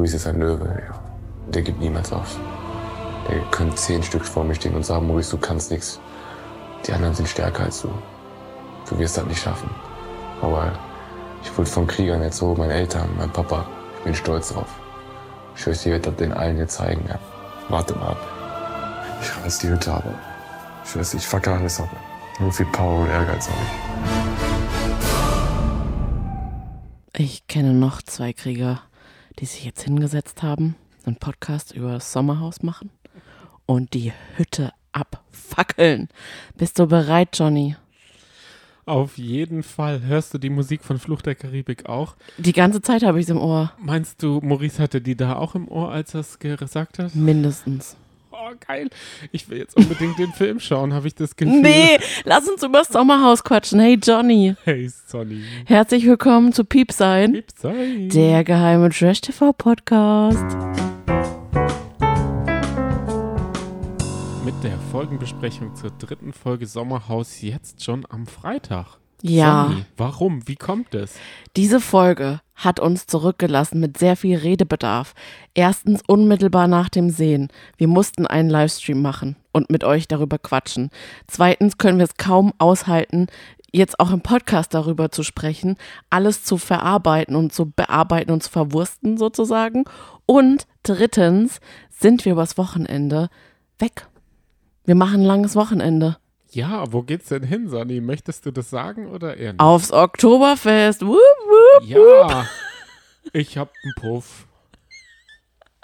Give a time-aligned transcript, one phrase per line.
[0.00, 0.94] Maurice ist ein Löwe, ja.
[1.50, 2.38] Der gibt niemals auf.
[3.28, 6.00] Der können zehn Stück vor mir stehen und sagen, Maurice, du kannst nichts.
[6.86, 7.90] Die anderen sind stärker als du.
[8.88, 9.68] Du wirst das nicht schaffen.
[10.40, 10.72] Aber
[11.42, 13.66] ich wurde von Kriegern erzogen, meine Eltern, mein Papa.
[13.98, 14.68] Ich bin stolz drauf.
[15.54, 17.04] Ich schwöre, ich werde das den allen hier zeigen.
[17.06, 17.18] Ja.
[17.68, 18.26] Warte mal ab.
[19.20, 20.04] Ich reiß die Hütte ab.
[20.82, 21.90] Ich schwöre, ich fucke alles ab.
[22.38, 23.58] Nur viel Power und Ehrgeiz habe
[27.12, 27.22] ich.
[27.22, 28.80] Ich kenne noch zwei Krieger,
[29.40, 32.90] die sich jetzt hingesetzt haben, einen Podcast über das Sommerhaus machen
[33.66, 36.08] und die Hütte abfackeln.
[36.56, 37.76] Bist du bereit, Johnny?
[38.84, 40.02] Auf jeden Fall.
[40.02, 42.16] Hörst du die Musik von Fluch der Karibik auch?
[42.38, 43.72] Die ganze Zeit habe ich es im Ohr.
[43.78, 47.14] Meinst du, Maurice hatte die da auch im Ohr, als er es gesagt hat?
[47.14, 47.96] Mindestens.
[48.42, 48.88] Oh, geil.
[49.32, 51.60] Ich will jetzt unbedingt den Film schauen, habe ich das Gefühl.
[51.60, 53.80] Nee, lass uns über das Sommerhaus quatschen.
[53.80, 54.54] Hey, Johnny.
[54.64, 55.42] Hey, Sonny.
[55.66, 57.32] Herzlich willkommen zu Piepsein.
[57.32, 58.08] Piepsein.
[58.08, 60.56] Der geheime Trash-TV-Podcast.
[64.42, 68.99] Mit der Folgenbesprechung zur dritten Folge Sommerhaus jetzt schon am Freitag.
[69.22, 69.66] Ja.
[69.68, 70.46] Sonny, warum?
[70.48, 71.14] Wie kommt es?
[71.56, 75.14] Diese Folge hat uns zurückgelassen mit sehr viel Redebedarf.
[75.54, 77.48] Erstens unmittelbar nach dem Sehen.
[77.76, 80.90] Wir mussten einen Livestream machen und mit euch darüber quatschen.
[81.26, 83.26] Zweitens können wir es kaum aushalten,
[83.72, 85.76] jetzt auch im Podcast darüber zu sprechen,
[86.10, 89.84] alles zu verarbeiten und zu bearbeiten und zu verwursten sozusagen.
[90.26, 91.60] Und drittens
[91.90, 93.28] sind wir übers Wochenende
[93.78, 94.06] weg.
[94.84, 96.16] Wir machen ein langes Wochenende.
[96.52, 98.00] Ja, wo geht's denn hin, Sonny?
[98.00, 99.60] Möchtest du das sagen oder eher nicht?
[99.60, 101.02] Aufs Oktoberfest.
[101.02, 102.46] Wupp, wupp, ja,
[103.32, 104.46] ich hab einen Puff.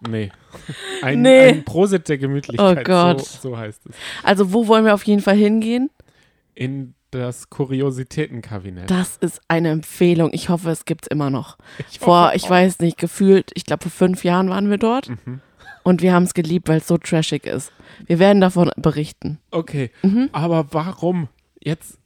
[0.07, 0.31] Nee.
[1.03, 1.49] Ein, Nee.
[1.49, 2.79] ein Prosit der Gemütlichkeit.
[2.81, 3.25] Oh Gott.
[3.25, 3.97] So, so heißt es.
[4.23, 5.91] Also wo wollen wir auf jeden Fall hingehen?
[6.55, 8.91] In das Kuriositätenkabinett.
[8.91, 10.31] Das ist eine Empfehlung.
[10.33, 11.57] Ich hoffe, es gibt's immer noch.
[11.91, 12.51] Ich Vor, ich auch.
[12.51, 15.09] weiß nicht, gefühlt, ich glaube, vor fünf Jahren waren wir dort.
[15.11, 15.41] Mhm.
[15.87, 17.71] Und wir haben es geliebt, weil es so trashig ist.
[18.07, 19.39] Wir werden davon berichten.
[19.53, 20.29] Okay, Mhm.
[20.33, 21.29] aber warum?
[21.63, 21.99] Jetzt,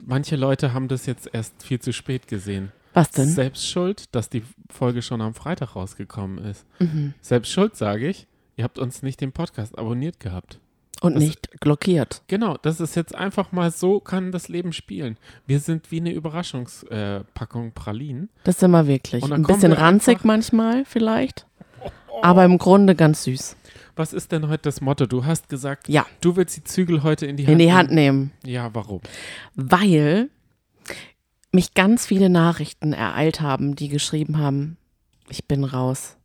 [0.00, 2.70] manche Leute haben das jetzt erst viel zu spät gesehen.
[2.94, 3.28] Was denn?
[3.28, 6.64] Selbst schuld, dass die Folge schon am Freitag rausgekommen ist.
[6.78, 7.14] Mhm.
[7.20, 8.28] Selbst schuld, sage ich.
[8.56, 10.60] Ihr habt uns nicht den Podcast abonniert gehabt.
[11.02, 12.22] Und Das- nicht blockiert.
[12.28, 15.18] Genau, das ist jetzt einfach mal so, kann das Leben spielen.
[15.46, 18.30] Wir sind wie eine Überraschungspackung äh, Pralinen.
[18.44, 19.22] Das sind wir wirklich.
[19.22, 21.45] Und Ein bisschen wir ranzig manchmal vielleicht.
[22.22, 23.56] Aber im Grunde ganz süß.
[23.94, 25.06] Was ist denn heute das Motto?
[25.06, 26.04] Du hast gesagt, Ja.
[26.20, 28.32] du willst die Zügel heute in die Hand In die Hand nehmen.
[28.44, 29.00] Ja, warum?
[29.54, 30.28] Weil
[31.52, 34.76] mich ganz viele Nachrichten ereilt haben, die geschrieben haben,
[35.28, 36.16] ich bin raus.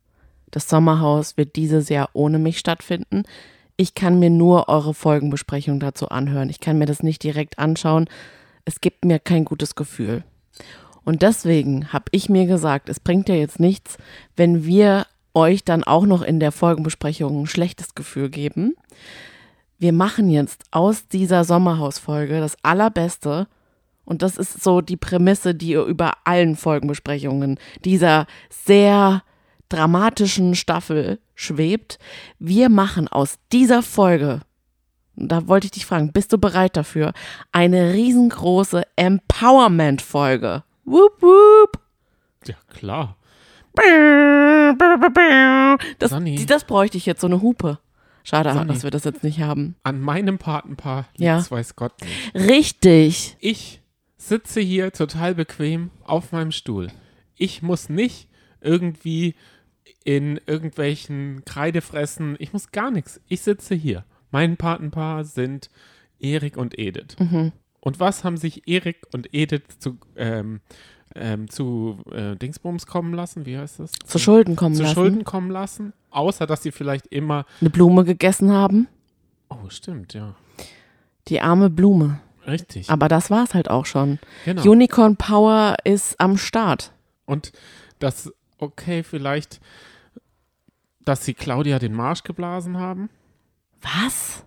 [0.50, 3.22] Das Sommerhaus wird dieses Jahr ohne mich stattfinden.
[3.76, 6.50] Ich kann mir nur eure Folgenbesprechung dazu anhören.
[6.50, 8.06] Ich kann mir das nicht direkt anschauen.
[8.66, 10.24] Es gibt mir kein gutes Gefühl.
[11.04, 13.96] Und deswegen habe ich mir gesagt, es bringt ja jetzt nichts,
[14.36, 18.74] wenn wir euch dann auch noch in der Folgenbesprechung ein schlechtes Gefühl geben.
[19.78, 23.48] Wir machen jetzt aus dieser Sommerhausfolge das Allerbeste.
[24.04, 29.22] Und das ist so die Prämisse, die über allen Folgenbesprechungen dieser sehr
[29.68, 31.98] dramatischen Staffel schwebt.
[32.38, 34.42] Wir machen aus dieser Folge,
[35.16, 37.12] da wollte ich dich fragen, bist du bereit dafür,
[37.52, 40.64] eine riesengroße Empowerment-Folge.
[40.84, 41.80] Wup, wup.
[42.46, 43.16] Ja, klar.
[45.98, 46.44] Das, Sonny.
[46.46, 47.78] das bräuchte ich jetzt, so eine Hupe.
[48.24, 48.68] Schade, Sonny.
[48.68, 49.74] dass wir das jetzt nicht haben.
[49.82, 51.36] An meinem Patenpaar Ja.
[51.36, 52.48] liegt's weiß Gott nicht.
[52.50, 53.36] Richtig.
[53.40, 53.80] Ich
[54.16, 56.88] sitze hier total bequem auf meinem Stuhl.
[57.36, 58.28] Ich muss nicht
[58.60, 59.34] irgendwie
[60.04, 63.20] in irgendwelchen Kreidefressen, ich muss gar nichts.
[63.28, 64.04] Ich sitze hier.
[64.30, 65.70] Mein Patenpaar sind
[66.20, 67.16] Erik und Edith.
[67.18, 67.52] Mhm.
[67.80, 70.60] Und was haben sich Erik und Edith zu, ähm,
[71.14, 73.46] ähm, zu äh, Dingsbums kommen lassen?
[73.46, 73.92] Wie heißt das?
[74.04, 74.94] Zu Schulden kommen zu lassen.
[74.94, 75.92] Schulden kommen lassen?
[76.10, 77.46] Außer, dass sie vielleicht immer.
[77.60, 78.88] Eine Blume gegessen haben.
[79.48, 80.34] Oh, stimmt, ja.
[81.28, 82.20] Die arme Blume.
[82.46, 82.90] Richtig.
[82.90, 84.18] Aber das war's halt auch schon.
[84.44, 84.62] genau.
[84.68, 86.92] Unicorn Power ist am Start.
[87.24, 87.52] Und
[87.98, 89.60] das, okay, vielleicht,
[91.04, 93.08] dass sie Claudia den Marsch geblasen haben.
[93.80, 94.44] Was?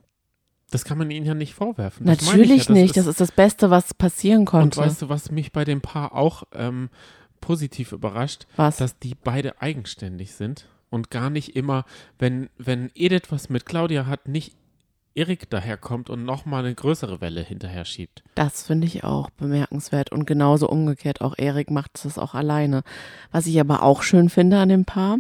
[0.76, 2.06] Das kann man ihnen ja nicht vorwerfen.
[2.06, 2.98] Das Natürlich ich ja, nicht.
[2.98, 4.78] Das ist das Beste, was passieren Und konnte.
[4.82, 6.90] weißt du, was mich bei dem Paar auch ähm,
[7.42, 8.46] positiv überrascht?
[8.56, 8.78] was?
[8.78, 11.86] Dass die beide eigenständig sind und gar nicht immer,
[12.20, 14.56] wenn, wenn Edith was mit Claudia hat, nicht
[15.16, 18.22] Erik daherkommt und nochmal eine größere Welle hinterher schiebt.
[18.36, 21.22] Das finde ich auch bemerkenswert und genauso umgekehrt.
[21.22, 22.84] Auch Erik macht das auch alleine.
[23.32, 25.20] Was ich aber auch schön finde an dem Paar,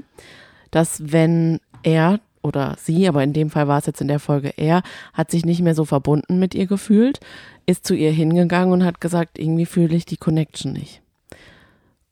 [0.69, 4.53] dass wenn er oder sie, aber in dem Fall war es jetzt in der Folge
[4.55, 4.83] er,
[5.13, 7.19] hat sich nicht mehr so verbunden mit ihr gefühlt,
[7.65, 11.01] ist zu ihr hingegangen und hat gesagt, irgendwie fühle ich die Connection nicht.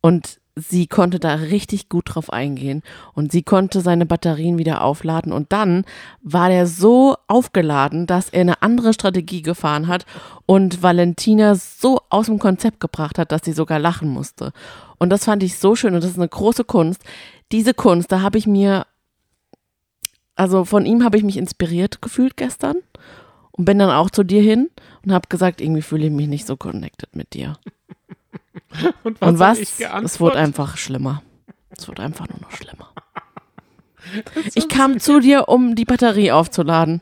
[0.01, 2.83] Und sie konnte da richtig gut drauf eingehen
[3.13, 5.83] und sie konnte seine Batterien wieder aufladen und dann
[6.21, 10.05] war der so aufgeladen, dass er eine andere Strategie gefahren hat
[10.45, 14.51] und Valentina so aus dem Konzept gebracht hat, dass sie sogar lachen musste.
[14.99, 17.03] Und das fand ich so schön und das ist eine große Kunst.
[17.51, 18.85] Diese Kunst, da habe ich mir,
[20.35, 22.77] also von ihm habe ich mich inspiriert gefühlt gestern
[23.51, 24.69] und bin dann auch zu dir hin
[25.05, 27.57] und habe gesagt, irgendwie fühle ich mich nicht so connected mit dir.
[29.03, 29.59] Und Und was?
[29.59, 30.11] ich geantwortet?
[30.11, 31.21] Es wurde einfach schlimmer.
[31.69, 32.89] Es wurde einfach nur noch schlimmer.
[34.53, 36.99] Ich kam zu dir, um die Batterie aufzuladen.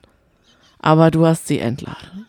[0.77, 2.27] Aber du hast sie entladen.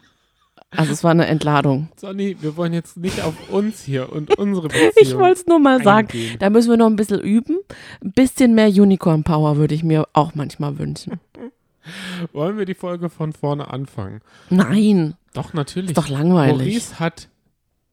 [0.74, 1.88] Also es war eine Entladung.
[1.96, 4.92] Sonny, wir wollen jetzt nicht auf uns hier und unsere Beziehung.
[4.96, 6.08] Ich wollte es nur mal sagen.
[6.08, 6.36] eingehen.
[6.38, 7.58] Da müssen wir noch ein bisschen üben.
[8.02, 11.20] Ein bisschen mehr Unicorn Power würde ich mir auch manchmal wünschen.
[12.32, 14.20] Wollen wir die Folge von vorne anfangen?
[14.50, 15.90] Nein, Doch, natürlich.
[15.90, 16.56] ist doch langweilig.
[16.58, 17.28] Maurice hat,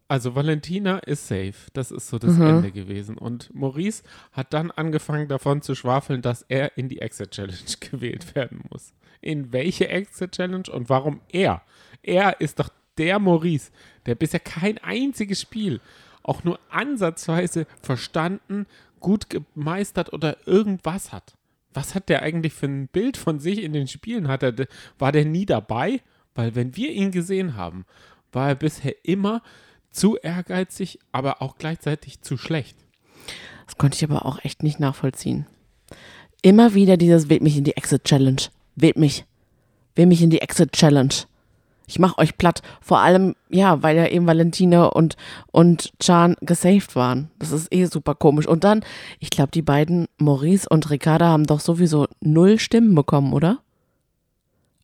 [0.08, 1.54] also Valentina ist safe.
[1.74, 2.42] Das ist so das Mhm.
[2.48, 3.18] Ende gewesen.
[3.18, 7.58] Und Maurice hat dann angefangen davon zu schwafeln, dass er in die Exit Challenge
[7.92, 8.94] gewählt werden muss.
[9.22, 11.62] In welche Exit Challenge und warum er?
[12.02, 13.72] Er ist doch der Maurice,
[14.06, 15.80] der bisher kein einziges Spiel
[16.30, 18.68] auch nur ansatzweise verstanden,
[19.00, 21.34] gut gemeistert oder irgendwas hat.
[21.74, 24.28] Was hat der eigentlich für ein Bild von sich in den Spielen?
[24.28, 24.54] Hat er,
[24.98, 26.02] war der nie dabei?
[26.36, 27.86] Weil wenn wir ihn gesehen haben,
[28.32, 29.42] war er bisher immer
[29.90, 32.78] zu ehrgeizig, aber auch gleichzeitig zu schlecht.
[33.66, 35.48] Das konnte ich aber auch echt nicht nachvollziehen.
[36.42, 38.42] Immer wieder dieses wählt mich in die Exit Challenge.
[38.76, 39.26] Wählt mich.
[39.96, 41.14] Wählt mich in die Exit Challenge.
[41.90, 42.62] Ich mach euch platt.
[42.82, 45.18] Vor allem, ja, weil ja eben Valentina und,
[45.52, 47.32] und Chan gesaved waren.
[47.40, 48.48] Das ist eh super komisch.
[48.48, 48.82] Und dann,
[49.20, 53.58] ich glaube, die beiden, Maurice und Ricarda, haben doch sowieso null Stimmen bekommen, oder?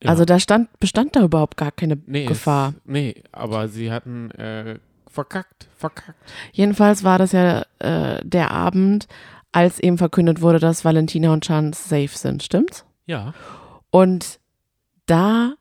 [0.01, 0.09] Ja.
[0.09, 2.69] Also da stand, bestand da überhaupt gar keine Nee, Gefahr.
[2.69, 6.17] Es, nee, aber sie hatten äh, verkackt, verkackt.
[6.53, 9.07] Jedenfalls war das ja äh, der Abend,
[9.51, 12.83] als eben verkündet wurde, dass Valentina und Chan safe sind, stimmt's?
[13.05, 13.33] Ja.
[13.91, 14.39] Und
[15.05, 15.53] da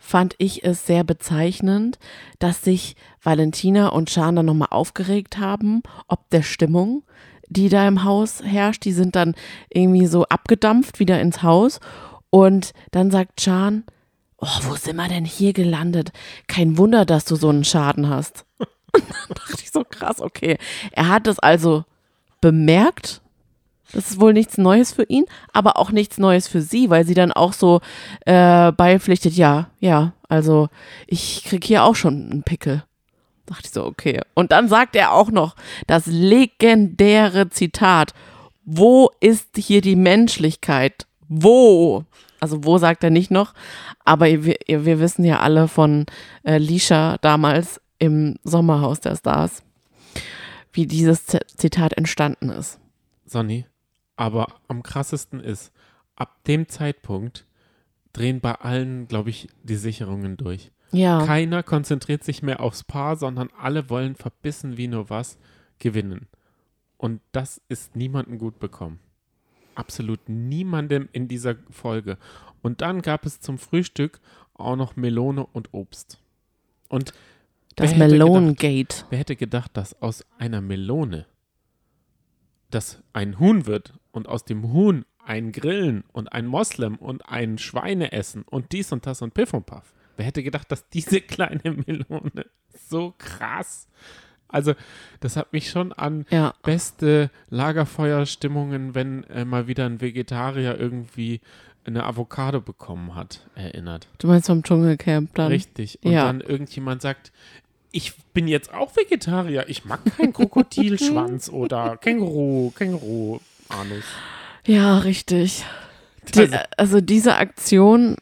[0.00, 1.98] fand ich es sehr bezeichnend,
[2.40, 7.04] dass sich Valentina und Chan dann nochmal aufgeregt haben, ob der Stimmung,
[7.48, 8.84] die da im Haus herrscht.
[8.84, 9.34] Die sind dann
[9.68, 11.78] irgendwie so abgedampft wieder ins Haus.
[12.30, 13.84] Und dann sagt Chan,
[14.38, 16.12] oh, wo sind wir denn hier gelandet?
[16.48, 18.46] Kein Wunder, dass du so einen Schaden hast.
[18.58, 20.56] Und dann dachte ich so krass, okay.
[20.92, 21.84] Er hat es also
[22.40, 23.20] bemerkt.
[23.92, 27.14] Das ist wohl nichts Neues für ihn, aber auch nichts Neues für sie, weil sie
[27.14, 27.80] dann auch so
[28.24, 30.68] äh, beipflichtet, ja, ja, also
[31.06, 32.84] ich krieg hier auch schon einen Pickel.
[33.46, 34.20] Dachte ich so, okay.
[34.34, 35.56] Und dann sagt er auch noch
[35.88, 38.14] das legendäre Zitat,
[38.64, 41.06] wo ist hier die Menschlichkeit?
[41.28, 42.04] Wo?
[42.38, 43.54] Also wo sagt er nicht noch,
[44.04, 46.06] aber wir, wir wissen ja alle von
[46.44, 49.62] äh, Lisha damals im Sommerhaus der Stars,
[50.72, 52.78] wie dieses Zitat entstanden ist.
[53.26, 53.66] Sonny,
[54.20, 55.72] aber am krassesten ist,
[56.14, 57.46] ab dem Zeitpunkt
[58.12, 60.72] drehen bei allen, glaube ich, die Sicherungen durch.
[60.92, 61.24] Ja.
[61.24, 65.38] Keiner konzentriert sich mehr aufs Paar, sondern alle wollen verbissen wie nur was
[65.78, 66.28] gewinnen.
[66.98, 69.00] Und das ist niemandem gut bekommen.
[69.74, 72.18] Absolut niemandem in dieser Folge.
[72.60, 74.20] Und dann gab es zum Frühstück
[74.52, 76.18] auch noch Melone und Obst.
[76.90, 77.14] Und
[77.74, 79.06] Das Melonengate.
[79.08, 81.24] Wer hätte gedacht, dass aus einer Melone
[82.70, 87.58] das ein Huhn wird und aus dem Huhn ein Grillen und ein Moslem und ein
[87.58, 89.92] Schweineessen und dies und das und Piff und Puff.
[90.16, 92.46] Wer hätte gedacht, dass diese kleine Melone
[92.88, 93.88] so krass.
[94.48, 94.74] Also,
[95.20, 96.54] das hat mich schon an Ja.
[96.64, 101.40] beste Lagerfeuerstimmungen, wenn äh, mal wieder ein Vegetarier irgendwie
[101.84, 104.08] eine Avocado bekommen hat, erinnert.
[104.18, 105.48] Du meinst vom Dschungelcamp dann?
[105.48, 105.98] Richtig.
[106.04, 106.24] Und Ja.
[106.24, 107.32] dann irgendjemand sagt,
[107.92, 109.64] ich bin jetzt auch Vegetarier.
[109.68, 114.04] Ich mag keinen Krokodilschwanz oder Känguru, Känguru, Anus.
[114.66, 115.64] Ja, richtig.
[116.34, 118.16] Die, Also- also diese Aktion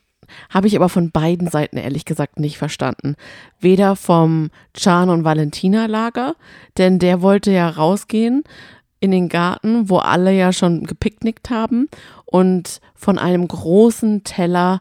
[0.50, 3.16] habe ich aber von beiden Seiten ehrlich gesagt nicht verstanden.
[3.60, 6.34] Weder vom Chan und Valentina Lager,
[6.76, 8.44] denn der wollte ja rausgehen
[9.00, 11.88] in den Garten, wo alle ja schon gepicknickt haben
[12.26, 14.80] und von einem großen Teller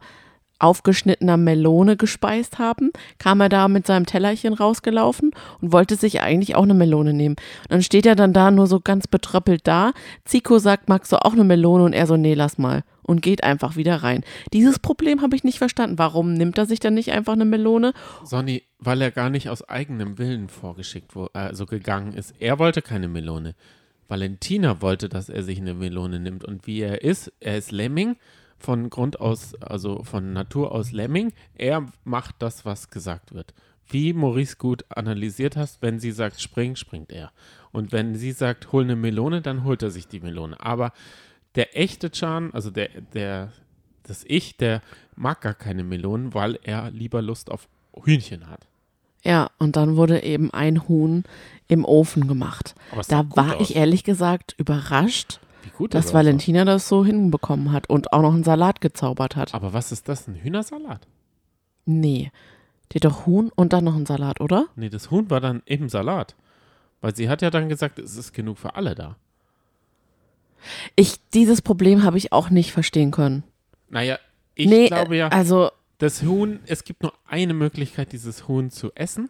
[0.59, 6.55] aufgeschnittener Melone gespeist haben, kam er da mit seinem Tellerchen rausgelaufen und wollte sich eigentlich
[6.55, 7.35] auch eine Melone nehmen.
[7.63, 9.93] Und dann steht er dann da nur so ganz betröppelt da.
[10.25, 11.83] Zico sagt, magst du auch eine Melone?
[11.83, 12.83] Und er so, nee, lass mal.
[13.03, 14.23] Und geht einfach wieder rein.
[14.51, 15.97] Dieses Problem habe ich nicht verstanden.
[15.97, 17.93] Warum nimmt er sich dann nicht einfach eine Melone?
[18.25, 22.33] Sonny, weil er gar nicht aus eigenem Willen vorgeschickt wurde, also gegangen ist.
[22.39, 23.55] Er wollte keine Melone.
[24.09, 26.43] Valentina wollte, dass er sich eine Melone nimmt.
[26.43, 28.17] Und wie er ist, er ist Lemming
[28.59, 31.33] von Grund aus, also von Natur aus Lemming.
[31.55, 33.53] Er macht das, was gesagt wird.
[33.89, 37.31] Wie Maurice gut analysiert hast, wenn sie sagt, spring, springt er.
[37.71, 40.59] Und wenn sie sagt, hol eine Melone, dann holt er sich die Melone.
[40.59, 40.91] Aber
[41.55, 43.51] der echte Chan, also der, der,
[44.03, 44.81] das Ich, der
[45.15, 47.67] mag gar keine Melonen, weil er lieber Lust auf
[48.03, 48.67] Hühnchen hat.
[49.23, 51.23] Ja, und dann wurde eben ein Huhn
[51.67, 52.75] im Ofen gemacht.
[53.09, 53.69] Da war aus.
[53.69, 55.39] ich ehrlich gesagt überrascht,
[55.77, 56.13] gut dass.
[56.13, 59.53] Valentina das so hinbekommen hat und auch noch einen Salat gezaubert hat.
[59.53, 60.27] Aber was ist das?
[60.27, 61.07] Ein Hühnersalat?
[61.85, 62.31] Nee.
[62.91, 64.67] Die hat doch Huhn und dann noch einen Salat, oder?
[64.75, 66.35] Nee, das Huhn war dann im Salat.
[67.01, 69.17] Weil sie hat ja dann gesagt, es ist genug für alle da.
[70.95, 73.43] Ich, dieses Problem habe ich auch nicht verstehen können.
[73.89, 74.17] Naja,
[74.55, 75.69] ich nee, glaube ja, also,
[75.99, 79.29] das Huhn, es gibt nur eine Möglichkeit, dieses Huhn zu essen.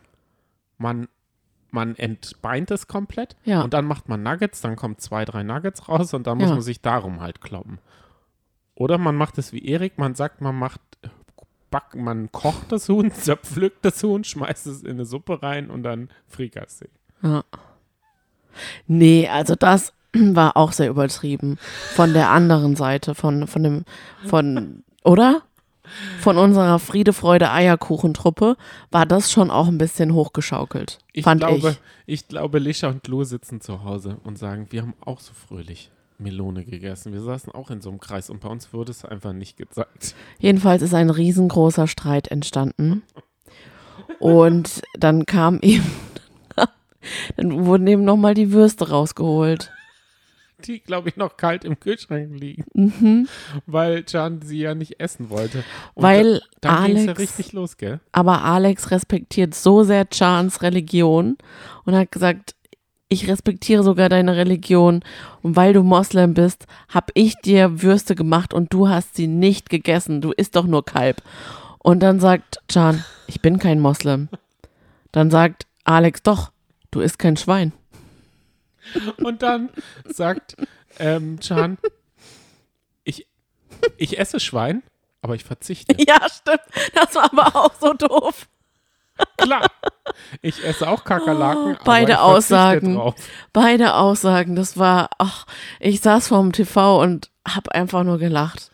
[0.78, 1.08] Man,
[1.72, 3.62] man entbeint es komplett Ja.
[3.62, 6.54] und dann macht man Nuggets, dann kommen zwei, drei Nuggets raus und dann muss Ja.
[6.56, 7.80] man sich darum halt kloppen.
[8.76, 10.80] Oder man macht es wie Erik, man sagt, man macht,
[11.72, 15.84] back, man kocht das Huhn, zerpflückt das Huhn, schmeißt es in eine Suppe rein und
[15.84, 16.90] dann Frikassee.
[17.22, 17.44] ja.
[18.88, 21.58] Nee, also das war auch sehr übertrieben.
[21.96, 23.86] Von der anderen Seite, von, von dem,
[24.26, 25.44] von, oder?
[26.20, 28.58] Von unserer Friede, Freude, Eierkuchentruppe
[28.92, 31.00] war das schon auch ein bisschen hochgeschaukelt.
[31.14, 32.22] Ich fand glaube, ich.
[32.22, 35.92] ich glaube, Lisha und Lou sitzen zu Hause und sagen, wir haben auch so fröhlich
[36.20, 37.14] Melone gegessen.
[37.14, 40.16] Wir saßen auch in so einem Kreis und bei uns wurde es einfach nicht gezeigt.
[40.40, 43.04] Jedenfalls ist ein riesengroßer Streit entstanden.
[44.20, 45.86] Und dann kam eben,
[47.36, 49.72] dann wurden eben nochmal die Würste rausgeholt.
[50.66, 53.28] Die, glaube ich, noch kalt im Kühlschrank liegen, Mhm.
[53.68, 55.64] weil Can sie ja nicht essen wollte.
[55.94, 58.00] Und Weil da, dann es ja Alex, richtig los, gell?
[58.12, 61.38] aber Alex respektiert so sehr Chans Religion
[61.86, 62.56] und hat gesagt,
[63.10, 65.02] ich respektiere sogar deine Religion
[65.42, 69.70] und weil du Moslem bist, habe ich dir Würste gemacht und du hast sie nicht
[69.70, 70.22] gegessen.
[70.22, 71.22] Du isst doch nur Kalb.
[71.80, 74.28] Und dann sagt Can, ich bin kein Moslem.
[75.14, 76.52] Dann sagt Alex, doch,
[76.92, 77.72] du isst kein Schwein.
[79.24, 79.70] Und dann
[80.06, 80.56] sagt
[81.00, 81.78] ähm, Can,
[83.04, 83.28] ich,
[83.98, 84.84] ich esse Schwein,
[85.22, 85.96] aber ich verzichte.
[86.08, 86.62] Ja, stimmt.
[86.94, 88.48] Das war aber auch so doof.
[89.38, 89.72] Klar,
[90.42, 92.96] ich esse auch Kakerlaken, aber Beide Aussagen.
[92.96, 93.16] Drauf.
[93.52, 95.46] Beide Aussagen, das war, ach,
[95.80, 98.70] ich saß vorm TV und hab einfach nur gelacht.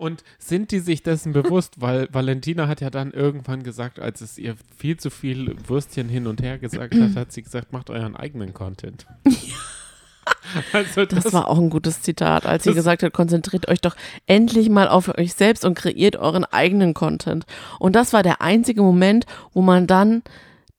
[0.00, 1.82] Und sind die sich dessen bewusst?
[1.82, 6.26] Weil Valentina hat ja dann irgendwann gesagt, als es ihr viel zu viel Würstchen hin
[6.26, 9.06] und her gesagt hat, hat sie gesagt, macht euren eigenen Content.
[10.72, 13.94] also das, Das war auch ein gutes Zitat, als sie gesagt hat, konzentriert euch doch
[14.26, 17.44] endlich mal auf euch selbst und kreiert euren eigenen Content.
[17.78, 20.22] Und das war der einzige Moment, wo man dann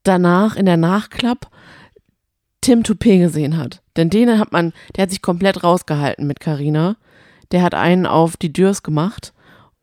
[0.01, 1.51] danach in der Nachklapp
[2.62, 3.84] Tim Toupé gesehen hat.
[3.98, 6.96] Denn den hat man, der hat sich komplett rausgehalten mit Karina.
[7.51, 9.34] Der hat einen auf die Dürs gemacht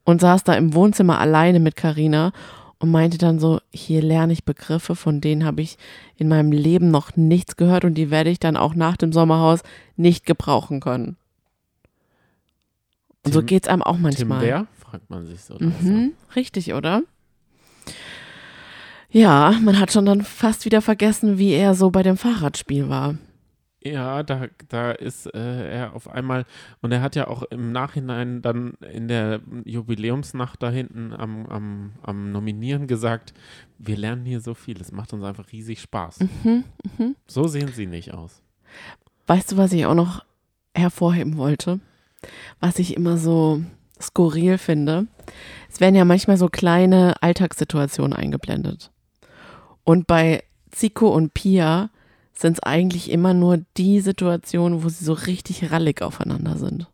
[0.05, 2.33] und saß da im Wohnzimmer alleine mit Karina
[2.79, 5.77] und meinte dann so, hier lerne ich Begriffe, von denen habe ich
[6.17, 9.61] in meinem Leben noch nichts gehört und die werde ich dann auch nach dem Sommerhaus
[9.97, 11.17] nicht gebrauchen können.
[13.25, 14.41] Und so Tim- geht's einem auch Tim manchmal.
[14.43, 14.67] wer?
[14.79, 15.57] Fragt man sich so.
[15.59, 17.03] Mhm, richtig, oder?
[19.11, 23.17] Ja, man hat schon dann fast wieder vergessen, wie er so bei dem Fahrradspiel war.
[23.85, 26.45] Ja, da, da ist äh, er auf einmal,
[26.83, 31.93] und er hat ja auch im Nachhinein dann in der Jubiläumsnacht da hinten am, am,
[32.03, 33.35] am Nominieren gesagt,
[33.79, 36.19] wir lernen hier so viel, es macht uns einfach riesig Spaß.
[36.43, 36.65] Mhm,
[37.29, 38.43] So sehen sie nicht aus.
[39.29, 40.25] Weißt du, was ich auch noch
[40.75, 41.79] hervorheben wollte?
[42.59, 43.63] Was ich immer so
[44.01, 45.07] skurril finde?
[45.71, 48.91] Es werden ja manchmal so kleine Alltagssituationen eingeblendet.
[49.85, 51.91] Und bei Zico und Pia
[52.41, 56.87] sind es eigentlich immer nur die Situationen, wo sie so richtig rallig aufeinander sind.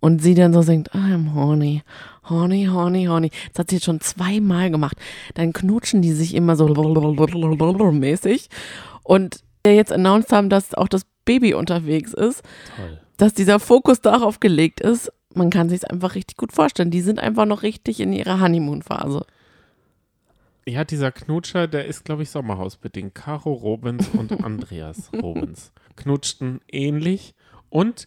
[0.00, 1.82] Und sie dann so singt, I'm horny,
[2.28, 3.30] horny, horny, horny.
[3.52, 4.96] Das hat sie jetzt schon zweimal gemacht.
[5.34, 6.66] Dann knutschen die sich immer so
[7.92, 8.48] mäßig.
[9.02, 12.42] Und wir jetzt announced haben, dass auch das Baby unterwegs ist,
[12.76, 13.00] Toll.
[13.18, 16.90] dass dieser Fokus darauf gelegt ist, man kann sich es einfach richtig gut vorstellen.
[16.90, 19.26] Die sind einfach noch richtig in ihrer Honeymoon-Phase.
[20.68, 23.14] Ja, dieser Knutscher, der ist, glaube ich, sommerhausbedingt.
[23.14, 27.34] Caro Robens und Andreas Robens knutschten ähnlich.
[27.70, 28.06] Und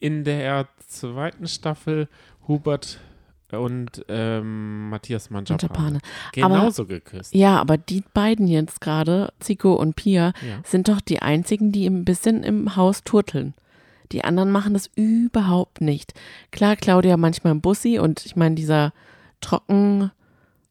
[0.00, 2.08] in der zweiten Staffel
[2.48, 3.00] Hubert
[3.52, 5.98] und ähm, Matthias Manjapane.
[6.32, 7.34] Genauso geküsst.
[7.34, 10.60] Ja, aber die beiden jetzt gerade, Zico und Pia, Ja.
[10.64, 13.54] sind doch die einzigen, die ein bisschen im Haus turteln.
[14.12, 16.14] Die anderen machen das überhaupt nicht.
[16.52, 18.92] Klar, Claudia manchmal im Bussi und ich meine, dieser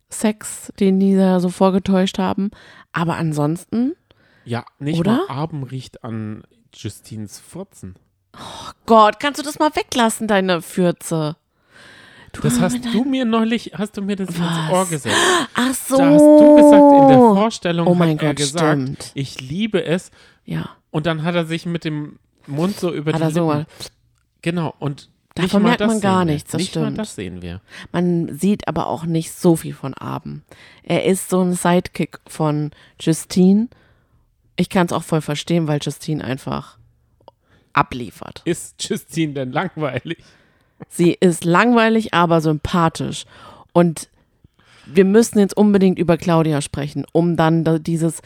[0.09, 2.51] Trockensex, den die da so vorgetäuscht haben.
[2.91, 3.95] Aber ansonsten,
[4.45, 5.17] Ja, nicht Oder?
[5.27, 7.95] mal Abend riecht an Justins Furzen.
[8.85, 11.35] Gott, kannst du das mal weglassen, deine Fürze?
[12.31, 14.71] Du Das hast du mir neulich, hast du mir das ins Was?
[14.71, 15.15] Ohr gesetzt.
[15.55, 15.97] Ach so.
[15.97, 19.11] Da hast du gesagt, in der Vorstellung Oh mein hat er Gott, gesagt, stimmt.
[19.15, 20.11] ich liebe es,
[20.45, 20.69] Ja.
[20.91, 23.61] Und dann hat er sich mit dem Mund so über Hat die er so Lippen.
[23.61, 23.65] mal,
[24.41, 25.09] Genau, und
[25.43, 26.97] Davon mal merkt man gar nichts, das nicht Mal stimmt.
[26.97, 27.61] das sehen wir.
[27.91, 30.43] man sieht aber auch nicht so viel von Abend.
[30.83, 33.67] Er ist so ein Sidekick von Justine.
[34.55, 36.77] Ich kann es auch voll verstehen, weil Justine einfach
[37.73, 38.41] abliefert.
[38.45, 40.17] Ist Justine denn langweilig?
[40.89, 43.25] Sie ist langweilig, aber sympathisch.
[43.73, 44.09] Und
[44.85, 48.21] wir müssen jetzt unbedingt über Claudia sprechen, um dann da- dieses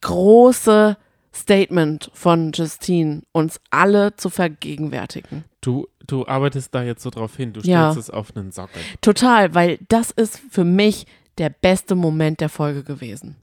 [0.00, 0.96] große
[1.34, 5.44] Statement von Justine uns alle zu vergegenwärtigen.
[5.62, 7.90] Du, du arbeitest da jetzt so drauf hin, du Ja.
[7.92, 8.82] stellst es auf einen Sockel.
[9.00, 11.06] Total, weil das ist für mich
[11.38, 13.36] der beste Moment der Folge gewesen.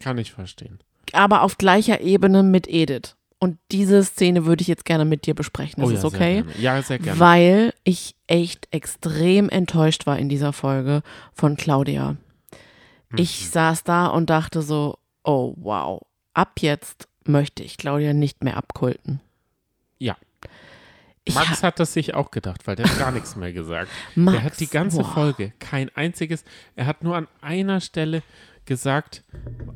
[0.00, 0.78] Kann ich verstehen.
[1.12, 3.16] Aber auf gleicher Ebene mit Edith.
[3.38, 5.82] Und diese Szene würde ich jetzt gerne mit dir besprechen.
[5.82, 6.18] Ist oh das ja, okay?
[6.18, 6.60] Sehr gerne.
[6.62, 7.20] Ja, sehr gerne.
[7.20, 12.16] Weil ich echt extrem enttäuscht war in dieser Folge von Claudia.
[13.16, 13.50] Ich Mhm.
[13.50, 16.02] saß da und dachte so, oh wow,
[16.34, 19.20] ab jetzt möchte ich Claudia nicht mehr abkulten.
[19.98, 20.16] Ja.
[21.24, 23.90] Ich Max hat das sich auch gedacht, weil der hat gar nichts mehr gesagt.
[24.14, 25.12] Max, er hat die ganze wow.
[25.12, 26.44] Folge kein einziges,
[26.76, 28.22] er hat nur an einer Stelle
[28.64, 29.22] gesagt,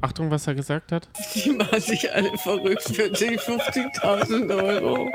[0.00, 1.08] Achtung, was er gesagt hat.
[1.34, 5.10] Die machen sich alle verrückt für die 50.000 Euro.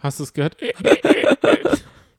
[0.00, 0.56] Hast du es gehört?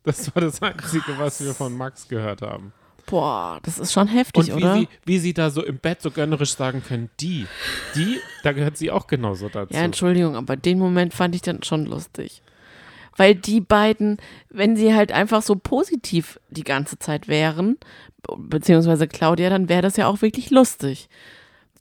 [0.05, 2.73] Das war das Einzige, was wir von Max gehört haben.
[3.05, 4.75] Boah, das ist schon heftig, Und wie oder?
[4.75, 7.47] sie, wie sie da so im Bett so gönnerisch sagen können, die,
[7.95, 9.73] die, da gehört sie auch genauso dazu.
[9.73, 12.41] Ja, Entschuldigung, aber den Moment fand ich dann schon lustig.
[13.15, 14.17] Weil die beiden,
[14.49, 17.77] wenn sie halt einfach so positiv die ganze Zeit wären,
[18.37, 21.09] beziehungsweise Claudia, dann wäre das ja auch wirklich lustig.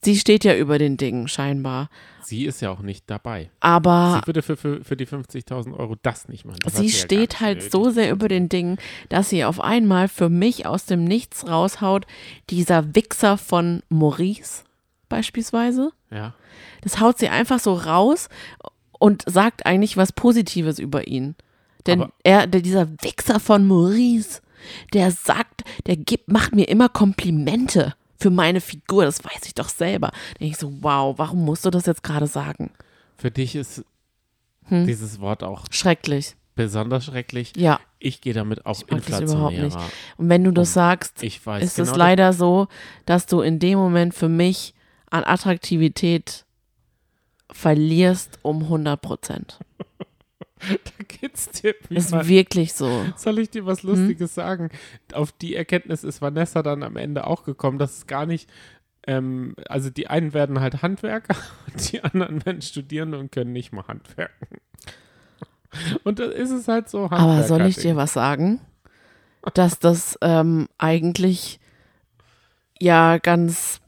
[0.05, 1.89] Sie steht ja über den Dingen scheinbar.
[2.25, 3.51] sie ist ja auch nicht dabei.
[3.61, 6.59] Aber Sie würde für, für, für die 50.000 Euro das nicht machen.
[6.65, 7.73] Das sie ja steht nicht halt nötig.
[7.73, 8.79] so sehr über den Dingen,
[9.11, 12.07] dass sie auf einmal für mich aus dem Nichts raushaut,
[12.51, 14.65] dieser Wichser von Maurice
[15.09, 15.93] beispielsweise.
[16.11, 16.35] Ja.
[16.81, 18.29] Das haut sie einfach so raus
[19.03, 21.35] und sagt eigentlich was Positives über ihn.
[21.87, 24.41] Denn Aber- er, der, dieser Wichser von Maurice,
[24.95, 29.69] der sagt, der gibt, macht mir immer Komplimente für meine Figur, das weiß ich doch
[29.69, 30.09] selber.
[30.35, 32.71] Da denke ich so, wow, warum musst du das jetzt gerade sagen?
[33.17, 33.85] Für dich ist
[34.67, 34.87] Hm.
[34.87, 36.37] dieses Wort auch Schrecklich.
[36.55, 37.53] besonders schrecklich.
[37.57, 37.81] Ja.
[37.99, 39.65] Ich gehe damit auch überhaupt inflationärer.
[39.65, 39.77] nicht.
[40.19, 42.69] Und wenn du das sagst, Ich weiß ist genau, es leider so,
[43.07, 44.75] dass du in dem Moment für mich
[45.11, 46.45] an Attraktivität
[47.53, 49.59] verlierst um 100 Prozent.
[50.69, 53.05] da geht's dir wie Ist mal- wirklich so.
[53.17, 54.71] Soll ich dir was Lustiges sagen?
[55.13, 58.49] Auf die Erkenntnis ist Vanessa dann am Ende auch gekommen, dass es gar nicht,
[59.07, 61.37] ähm, also die einen werden halt Handwerker
[61.67, 64.47] und die anderen werden studieren und können nicht mal handwerken.
[66.05, 68.61] Und da ist es halt so Aber soll ich dir was sagen?
[69.55, 71.59] Dass das ähm, eigentlich
[72.79, 73.81] ja ganz,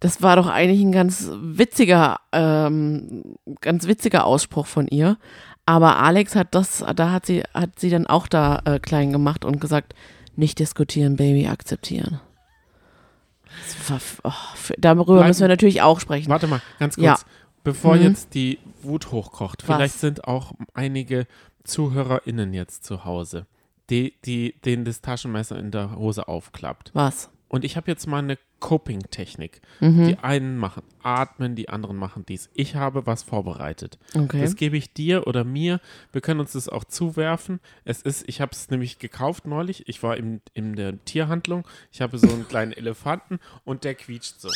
[0.00, 5.16] das war doch eigentlich ein ganz witziger, ähm, ganz witziger Ausspruch von ihr.
[5.64, 9.44] Aber Alex hat das, da hat sie, hat sie dann auch da äh, klein gemacht
[9.44, 9.94] und gesagt,
[10.36, 12.20] nicht diskutieren, Baby, akzeptieren.
[13.88, 14.32] War, oh,
[14.78, 16.28] darüber Bleib- müssen wir natürlich auch sprechen.
[16.30, 17.04] Warte mal, ganz kurz.
[17.04, 17.18] Ja.
[17.64, 18.02] Bevor Mhm.
[18.02, 19.76] jetzt die Wut hochkocht, Was?
[19.76, 21.26] vielleicht sind auch einige
[21.64, 23.46] ZuhörerInnen jetzt zu Hause,
[23.90, 26.90] die, die, denen das Taschenmesser in der Hose aufklappt.
[26.92, 27.30] Was?
[27.48, 29.60] Und ich habe jetzt mal eine Coping-Technik.
[29.80, 30.06] Mhm.
[30.06, 32.50] Die einen machen atmen, die anderen machen dies.
[32.54, 33.98] Ich habe was vorbereitet.
[34.14, 34.40] Okay.
[34.40, 35.80] Das gebe ich dir oder mir.
[36.10, 37.60] Wir können uns das auch zuwerfen.
[37.84, 39.88] Es ist, ich habe es nämlich gekauft neulich.
[39.88, 41.66] Ich war in, in der Tierhandlung.
[41.92, 44.50] Ich habe so einen kleinen Elefanten und der quietscht so.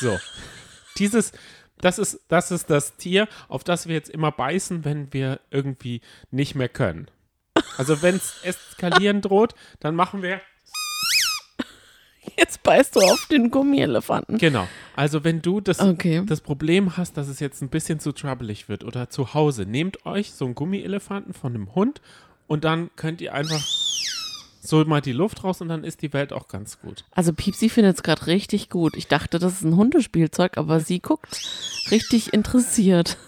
[0.00, 0.18] So.
[0.98, 1.32] Dieses,
[1.78, 6.02] das ist, das ist das Tier, auf das wir jetzt immer beißen, wenn wir irgendwie
[6.30, 7.10] nicht mehr können.
[7.78, 10.40] Also wenn es eskalieren droht, dann machen wir
[12.38, 14.38] Jetzt beißt du auf den Gummielefanten.
[14.38, 14.66] Genau.
[14.96, 16.22] Also wenn du das, Okay.
[16.26, 20.04] das Problem hast, dass es jetzt ein bisschen zu troubelig wird oder zu Hause, nehmt
[20.06, 22.00] euch so einen Gummielefanten von einem Hund
[22.46, 23.60] und dann könnt ihr einfach
[24.60, 27.04] so mal die Luft raus und dann ist die Welt auch ganz gut.
[27.12, 28.96] Also Piepsi findet es gerade richtig gut.
[28.96, 31.40] Ich dachte, das ist ein Hundespielzeug, aber sie guckt
[31.90, 33.18] richtig interessiert.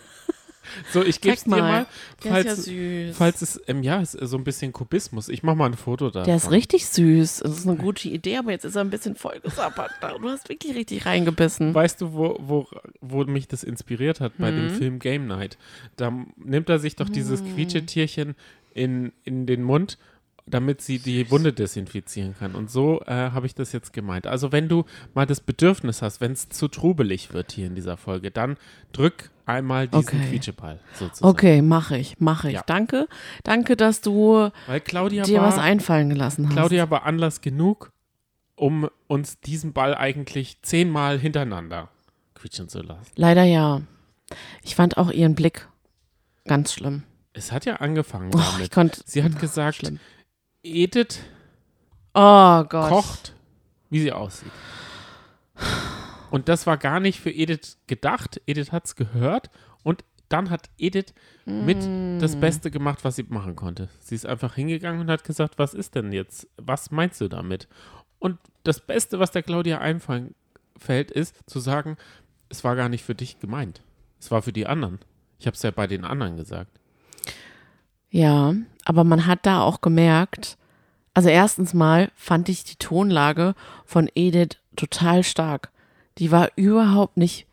[0.93, 1.87] So, ich gebe es dir mal.
[2.19, 3.17] ist ja falls, süß.
[3.17, 5.29] falls es, ähm, ja, es ist so ein bisschen Kubismus.
[5.29, 6.23] Ich mache mal ein Foto da.
[6.25, 7.41] Der ist richtig süß.
[7.41, 9.91] Das ist eine gute Idee, aber jetzt ist er ein bisschen vollgesappert.
[10.21, 11.75] Du hast wirklich richtig reingebissen.
[11.75, 12.67] Weißt du, wo, wo,
[13.01, 14.57] wo mich das inspiriert hat bei Mhm.
[14.57, 15.59] dem Film Game Night?
[15.97, 18.35] Da nimmt er sich doch dieses Quietschetierchen
[18.75, 19.99] in, in den Mund,
[20.49, 22.55] damit sie die Wunde desinfizieren kann.
[22.55, 24.27] Und so äh, habe ich das jetzt gemeint.
[24.27, 27.97] Also wenn du mal das Bedürfnis hast, wenn es zu trubelig wird hier in dieser
[27.97, 28.57] Folge, dann
[28.93, 30.29] drück einmal diesen Okay.
[30.31, 31.29] Quietscheball sozusagen.
[31.29, 32.55] Okay, mache ich, mache ich.
[32.55, 32.63] Ja.
[32.67, 33.09] Danke.
[33.43, 36.55] Danke, dass du dir war, was einfallen gelassen hast.
[36.55, 37.93] Claudia war Anlass genug,
[38.55, 41.89] um uns diesen Ball eigentlich zehnmal hintereinander
[42.35, 43.11] quietschen zu lassen.
[43.17, 43.83] Leider ja.
[44.63, 45.69] Ich fand auch ihren Blick
[46.47, 47.03] ganz schlimm.
[47.33, 48.71] Es hat ja angefangen Oh, damit.
[48.71, 49.01] konnte.
[49.05, 49.99] Sie hat gesagt, schlimm.
[50.67, 51.21] Edith
[52.15, 52.89] Oh Gott.
[52.91, 53.35] kocht,
[53.91, 54.51] wie sie aussieht.
[56.31, 58.41] Und das war gar nicht für Edith gedacht.
[58.47, 59.51] Edith hat es gehört
[59.83, 61.79] und dann hat Edith mit
[62.21, 62.41] das Mm.
[62.41, 63.89] Beste gemacht, was sie machen konnte.
[64.01, 66.49] Sie ist einfach hingegangen und hat gesagt, was ist denn jetzt?
[66.57, 67.69] Was meinst du damit?
[68.19, 70.35] Und das Beste, was der Claudia einfallen
[70.77, 71.97] fällt, ist zu sagen,
[72.49, 73.83] es war gar nicht für dich gemeint.
[74.19, 74.99] Es war für die anderen.
[75.39, 76.81] Ich habe es ja bei den anderen gesagt.
[78.17, 78.55] Ja,
[78.87, 80.57] aber man hat da auch gemerkt,
[81.13, 85.69] also erstens mal fand ich die Tonlage von Edith total stark.
[86.17, 87.47] Die war überhaupt nicht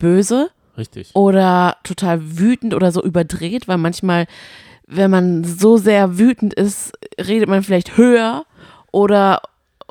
[0.00, 1.14] böse Richtig.
[1.14, 4.26] oder total wütend oder so überdreht, weil manchmal,
[4.88, 8.44] wenn man so sehr wütend ist, redet man vielleicht höher
[8.90, 9.40] oder,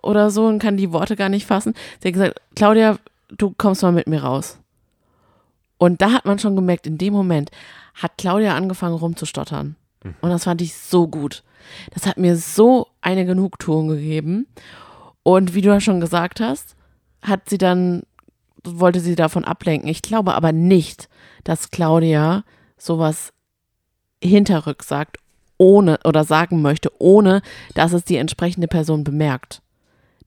[0.03, 1.73] oder so und kann die Worte gar nicht fassen.
[2.01, 2.97] Sie hat gesagt, Claudia,
[3.29, 4.59] du kommst mal mit mir raus.
[5.77, 7.49] Und da hat man schon gemerkt, in dem Moment
[7.93, 9.77] hat Claudia angefangen rumzustottern.
[10.03, 11.43] Und das fand ich so gut.
[11.93, 14.47] Das hat mir so eine Genugtuung gegeben.
[15.23, 16.75] Und wie du ja schon gesagt hast,
[17.21, 18.03] hat sie dann,
[18.63, 19.89] wollte sie davon ablenken.
[19.89, 21.07] Ich glaube aber nicht,
[21.43, 22.43] dass Claudia
[22.77, 23.31] sowas
[24.23, 25.17] hinterrück sagt,
[25.57, 27.41] ohne oder sagen möchte, ohne
[27.75, 29.61] dass es die entsprechende Person bemerkt.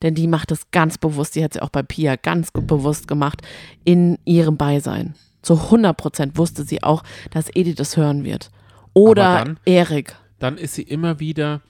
[0.03, 3.43] Denn die macht es ganz bewusst, die hat sie auch bei Pia ganz bewusst gemacht,
[3.85, 5.15] in ihrem Beisein.
[5.43, 8.51] Zu 100 Prozent wusste sie auch, dass Edith es hören wird.
[8.95, 10.17] Oder Aber dann- Erik.
[10.39, 11.61] Dann ist sie immer wieder,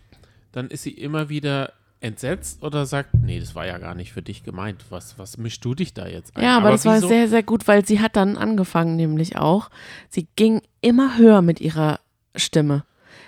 [0.52, 4.20] dann ist sie immer wieder entsetzt oder sagt, nee, das war ja gar nicht für
[4.22, 4.84] dich gemeint.
[4.90, 6.44] Was, was mischst du dich da jetzt ein?
[6.44, 7.08] Ja, aber, das war wieso?
[7.08, 9.70] sehr, sehr gut, weil sie hat dann angefangen, nämlich auch.
[10.10, 12.00] Sie ging immer höher mit ihrer
[12.36, 12.84] Stimme.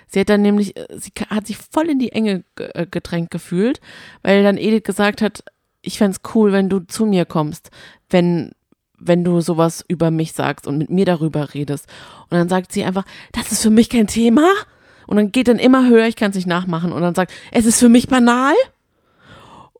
[0.07, 3.31] Sie hat dann nämlich, äh, sie hat sich voll in die Enge ge- äh, gedrängt
[3.31, 3.81] gefühlt,
[4.21, 5.43] weil dann Edith gesagt hat,
[5.81, 7.71] ich fänd's cool, wenn du zu mir kommst,
[8.09, 8.51] wenn,
[8.99, 11.87] wenn du sowas über mich sagst und mit mir darüber redest.
[12.29, 14.49] Und dann sagt sie einfach, das ist für mich kein Thema.
[15.05, 16.91] Und dann geht dann immer höher, ich kann es nicht nachmachen.
[16.91, 18.55] Und dann sagt, es ist für mich banal.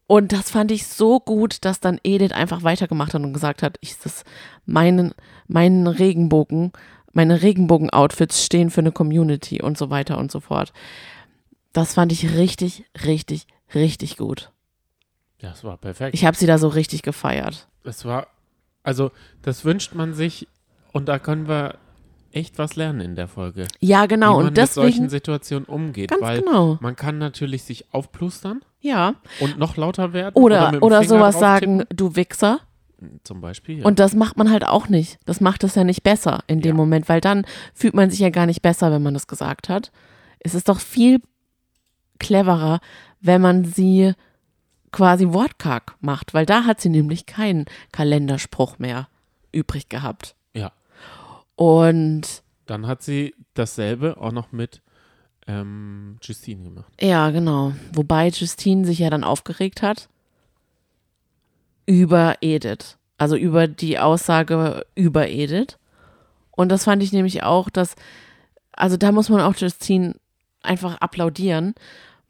[0.07, 3.77] Und das fand ich so gut, dass dann Edith einfach weitergemacht hat und gesagt hat,
[3.81, 4.23] ich das
[4.65, 5.13] meinen,
[5.47, 6.71] meinen Regenbogen,
[7.11, 10.71] meine Regenbogen-Outfits stehen für eine Community und so weiter und so fort.
[11.73, 14.51] Das fand ich richtig, richtig, richtig gut.
[15.41, 16.15] Ja, es war perfekt.
[16.15, 17.67] Ich habe sie da so richtig gefeiert.
[17.83, 18.27] Es war,
[18.87, 20.47] also, das wünscht man sich
[20.93, 21.75] und da können wir
[22.31, 23.67] echt was lernen in der Folge.
[23.81, 24.31] Ja, genau.
[24.31, 26.77] wie man Und mit solchen deswegen, Situationen umgeht, ganz weil genau.
[26.79, 29.15] man kann natürlich sich aufplustern Ja.
[29.41, 30.35] und noch lauter werden.
[30.35, 32.61] Oder, oder, Finger sowas sagen, du Wichser.
[33.23, 33.85] Zum Beispiel, ja.
[33.85, 35.19] Und das macht man halt auch nicht.
[35.25, 36.75] Das macht es ja nicht besser in dem Ja.
[36.75, 39.91] Moment, weil dann fühlt man sich ja gar nicht besser, wenn man das gesagt hat.
[40.39, 41.19] Es ist doch viel
[42.19, 42.79] cleverer,
[43.19, 44.13] wenn man sie
[44.91, 49.07] quasi wortkarg macht, weil da hat sie nämlich keinen Kalenderspruch mehr
[49.51, 50.35] übrig gehabt.
[50.53, 50.71] ja.
[51.55, 54.81] Und Dann hat sie dasselbe auch noch mit
[55.47, 56.91] ähm, Justine gemacht.
[57.01, 57.73] ja, genau.
[57.93, 60.07] Wobei Justine sich ja dann aufgeregt hat
[61.85, 62.97] über Edith.
[63.17, 65.77] Also über die Aussage über Edith.
[66.51, 67.95] Und das fand ich nämlich auch, dass,
[68.73, 70.15] also da muss man auch Justine
[70.61, 71.73] einfach applaudieren,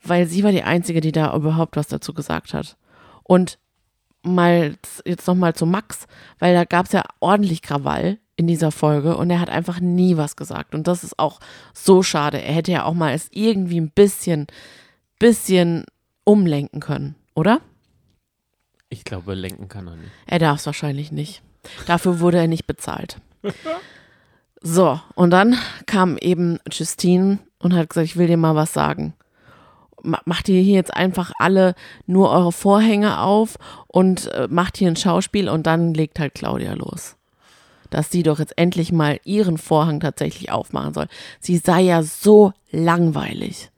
[0.07, 2.77] weil sie war die Einzige, die da überhaupt was dazu gesagt hat.
[3.23, 3.59] Und
[4.23, 6.07] mal jetzt nochmal zu Max,
[6.39, 10.17] weil da gab es ja ordentlich Krawall in dieser Folge und er hat einfach nie
[10.17, 10.75] was gesagt.
[10.75, 11.39] Und das ist auch
[11.73, 12.41] so schade.
[12.41, 14.47] Er hätte ja auch mal es irgendwie ein bisschen,
[15.19, 15.85] bisschen
[16.23, 17.61] umlenken können, oder?
[18.89, 20.11] Ich glaube, lenken kann er nicht.
[20.27, 21.41] Er darf es wahrscheinlich nicht.
[21.87, 23.19] Dafür wurde er nicht bezahlt.
[24.61, 29.13] So, und dann kam eben Justine und hat gesagt, ich will dir mal was sagen.
[30.07, 34.87] Ma- Macht ihr hier jetzt einfach alle nur eure Vorhänge auf und äh, macht hier
[34.89, 37.15] ein Schauspiel und dann legt halt Claudia los.
[37.89, 41.07] Dass sie doch jetzt endlich mal ihren Vorhang tatsächlich aufmachen soll.
[41.39, 43.71] Sie sei ja so langweilig.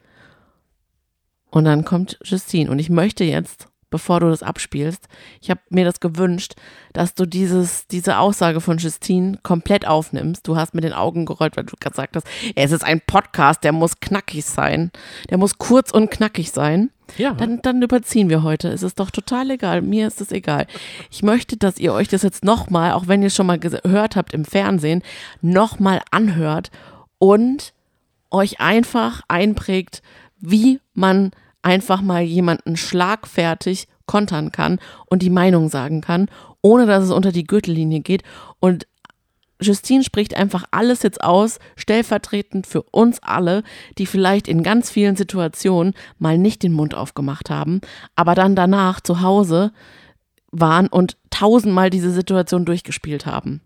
[1.51, 2.69] Und dann kommt Justine.
[2.69, 5.07] Und ich möchte jetzt, bevor du das abspielst,
[5.41, 6.55] ich habe mir das gewünscht,
[6.93, 10.47] dass du dieses, diese Aussage von Justine komplett aufnimmst.
[10.47, 13.71] Du hast mit den Augen gerollt, weil du gesagt hast, es ist ein Podcast, der
[13.71, 14.91] muss knackig sein.
[15.29, 16.91] Der muss kurz und knackig sein.
[17.17, 18.69] Ja, Dann, dann überziehen wir heute.
[18.69, 19.81] Es ist doch total egal.
[19.81, 20.67] Mir ist es egal.
[21.09, 24.15] Ich möchte, dass ihr euch das jetzt nochmal, auch wenn ihr es schon mal gehört
[24.15, 25.01] habt im Fernsehen,
[25.41, 26.69] nochmal anhört
[27.17, 27.73] und
[28.31, 30.01] euch einfach einprägt,
[30.39, 36.29] wie man einfach mal jemanden schlagfertig kontern kann und die Meinung sagen kann,
[36.61, 38.23] ohne dass es unter die Gürtellinie geht.
[38.59, 38.87] Und
[39.61, 43.63] Justine spricht einfach alles jetzt aus, stellvertretend für uns alle,
[43.97, 47.81] die vielleicht in ganz vielen Situationen mal nicht den Mund aufgemacht haben,
[48.15, 49.71] aber dann danach zu Hause
[50.51, 53.61] waren und tausendmal diese Situation durchgespielt haben.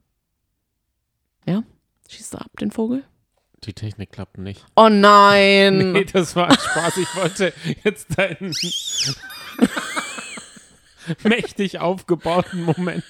[1.45, 1.63] Ja?
[2.09, 3.03] Schießt du ab, den Vogel?
[3.65, 4.65] Die Technik klappt nicht.
[4.75, 5.77] Oh nein!
[5.93, 6.97] Nee, das war ein Spaß.
[6.97, 8.53] Ich wollte jetzt deinen
[11.23, 13.03] mächtig aufgebauten Moment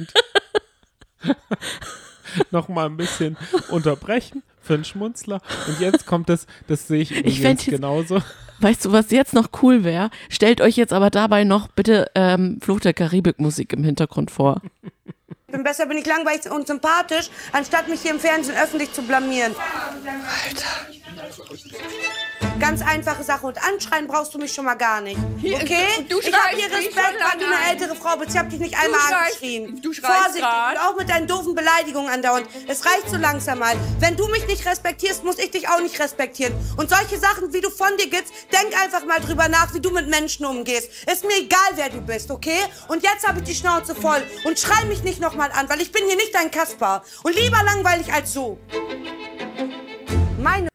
[2.51, 3.37] noch mal ein bisschen
[3.69, 5.41] unterbrechen für einen Schmunzler.
[5.67, 8.21] Und jetzt kommt das, das sehe ich übrigens jetzt- genauso.
[8.59, 10.09] Weißt du, was jetzt noch cool wäre?
[10.29, 14.61] Stellt euch jetzt aber dabei noch bitte ähm, Fluch der Karibik Musik im Hintergrund vor.
[15.53, 19.55] Bin besser bin ich langweilig und sympathisch, anstatt mich hier im Fernsehen öffentlich zu blamieren.
[20.45, 20.65] Alter.
[22.63, 25.17] Ganz einfache Sache und anschreien brauchst du mich schon mal gar nicht.
[25.43, 25.85] Okay?
[25.97, 28.31] und du ich hab schreist hier Respekt, weil du eine ältere Frau bist.
[28.31, 29.81] Ich hab dich nicht einmal schreist- angeschrien.
[29.81, 30.75] du schreist Vorsichtig grad.
[30.77, 32.47] und auch mit deinen doofen Beleidigungen andauernd.
[32.69, 33.75] Es reicht so langsam mal.
[33.99, 36.53] Wenn du mich nicht respektierst, muss ich dich auch nicht respektieren.
[36.77, 39.89] Und solche Sachen, wie du von dir gibst, denk einfach mal drüber nach, wie du
[39.91, 40.89] mit Menschen umgehst.
[41.11, 42.59] Ist mir egal, wer du bist, okay?
[42.87, 45.91] Und jetzt habe ich die Schnauze voll und schrei mich nicht nochmal an, weil ich
[45.91, 47.03] bin hier nicht dein Kasper.
[47.23, 48.57] Und lieber langweilig als so.
[50.39, 50.69] Meine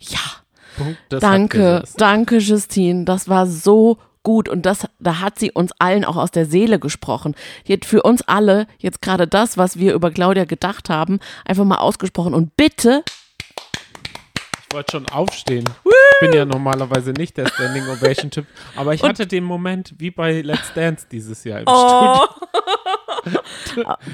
[0.00, 0.41] Ja.
[0.76, 3.04] Punkt, danke, danke, Justine.
[3.04, 6.78] Das war so gut und das, da hat sie uns allen auch aus der Seele
[6.78, 7.34] gesprochen.
[7.68, 11.78] Hat für uns alle jetzt gerade das, was wir über Claudia gedacht haben, einfach mal
[11.78, 12.34] ausgesprochen.
[12.34, 13.02] Und bitte,
[14.68, 15.64] Ich wollte schon aufstehen.
[15.84, 20.40] Ich bin ja normalerweise nicht der Standing Ovation-Typ, aber ich hatte den Moment wie bei
[20.40, 22.41] Let's Dance dieses Jahr im oh, Studio.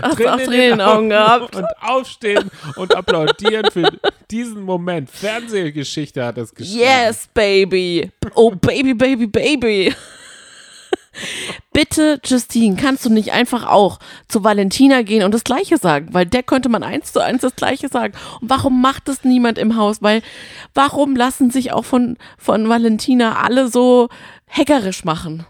[0.02, 1.56] Hast du auch Tränen Augen gehabt.
[1.56, 3.90] Und aufstehen und applaudieren für
[4.30, 5.10] diesen Moment.
[5.10, 6.80] Fernsehgeschichte hat es geschrieben.
[6.80, 8.10] Yes, baby.
[8.34, 9.94] Oh, baby, baby, baby.
[11.72, 16.08] Bitte, Justine, kannst du nicht einfach auch zu Valentina gehen und das Gleiche sagen?
[16.12, 18.14] Weil der könnte man eins zu eins das Gleiche sagen.
[18.40, 20.02] Und warum macht es niemand im Haus?
[20.02, 20.22] Weil,
[20.74, 24.08] warum lassen sich auch von, von Valentina alle so
[24.48, 25.46] hackerisch machen?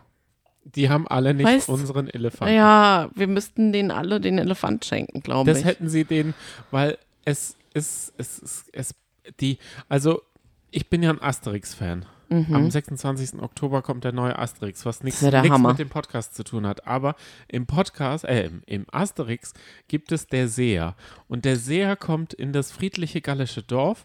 [0.74, 2.54] Die haben alle nicht Weißt- unseren Elefanten.
[2.54, 5.64] Ja, wir müssten denen alle den Elefant schenken, glaube Das ich.
[5.64, 6.35] hätten sie den,
[6.70, 8.94] weil es ist, es ist, es,
[9.40, 10.22] die, also
[10.70, 12.04] ich bin ja ein Asterix-Fan.
[12.31, 13.40] Am 26.
[13.40, 15.62] Oktober kommt der neue Asterix, was nichts Mhm.
[15.66, 16.87] mit dem Podcast zu tun hat.
[16.87, 17.16] Aber
[17.48, 19.54] im Podcast, äh, im, im Asterix
[19.88, 20.94] gibt es der Seher.
[21.28, 24.04] Und der Seher kommt in das friedliche gallische Dorf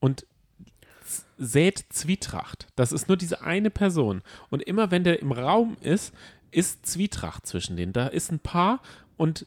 [0.00, 0.26] und
[1.40, 2.68] sät Zwietracht.
[2.76, 4.22] Das ist nur diese eine Person.
[4.50, 6.14] Und immer wenn der im Raum ist,
[6.50, 7.92] ist Zwietracht zwischen denen.
[7.92, 8.80] Da ist ein Paar
[9.16, 9.46] und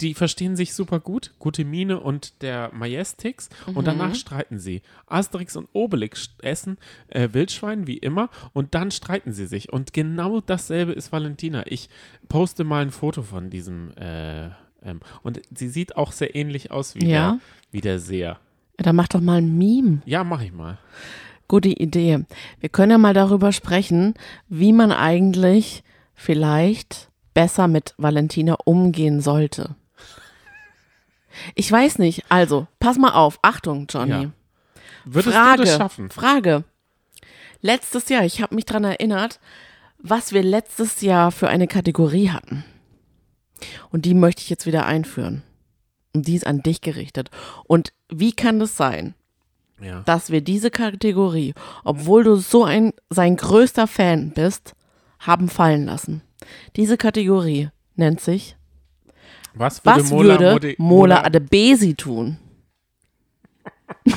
[0.00, 4.82] die verstehen sich super gut, gute Mine und der Majestix und danach streiten sie.
[5.06, 10.40] Asterix und Obelix essen äh, Wildschwein wie immer und dann streiten sie sich und genau
[10.40, 11.62] dasselbe ist Valentina.
[11.68, 11.88] Ich
[12.28, 14.46] poste mal ein Foto von diesem äh,
[14.82, 17.30] ähm, und sie sieht auch sehr ähnlich aus wie, Ja?
[17.30, 18.40] der, wie der Seher.
[18.78, 20.02] Ja, dann mach doch mal ein Meme.
[20.04, 20.78] Ja, mach ich mal.
[21.46, 22.24] Gute Idee.
[22.60, 24.14] Wir können ja mal darüber sprechen,
[24.48, 25.84] wie man eigentlich
[26.14, 29.76] vielleicht besser mit Valentina umgehen sollte.
[31.54, 32.24] Ich weiß nicht.
[32.28, 33.38] Also, pass mal auf.
[33.42, 34.10] Achtung, Johnny.
[34.10, 34.30] Ja.
[35.04, 35.58] Würdest Frage.
[35.58, 36.10] du das schaffen?
[36.10, 36.64] Frage.
[37.60, 39.40] Letztes Jahr, ich habe mich dran erinnert,
[39.98, 42.64] was wir letztes Jahr für eine Kategorie hatten.
[43.90, 45.42] Und die möchte ich jetzt wieder einführen.
[46.12, 47.30] Und die ist an dich gerichtet.
[47.64, 49.14] Und wie kann das sein?
[49.80, 50.02] Ja.
[50.06, 54.72] dass wir diese Kategorie, obwohl du so ein sein größter Fan bist,
[55.18, 56.22] haben fallen lassen.
[56.76, 58.56] Diese Kategorie nennt sich
[59.52, 62.38] Was würde Was Mola, würde Modi- Mola Adebesi tun?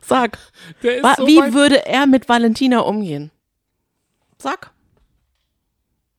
[0.00, 0.38] Sag,
[0.82, 0.88] so
[1.26, 3.30] wie würde er mit Valentina umgehen?
[4.38, 4.70] Sag.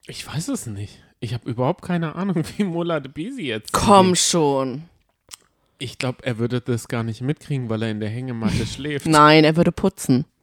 [0.07, 1.03] Ich weiß es nicht.
[1.19, 3.71] Ich habe überhaupt keine Ahnung, wie Mola de Bisi jetzt.
[3.73, 4.19] Komm umgeht.
[4.19, 4.83] schon.
[5.79, 9.05] Ich glaube, er würde das gar nicht mitkriegen, weil er in der Hängematte schläft.
[9.05, 10.25] Nein, er würde putzen.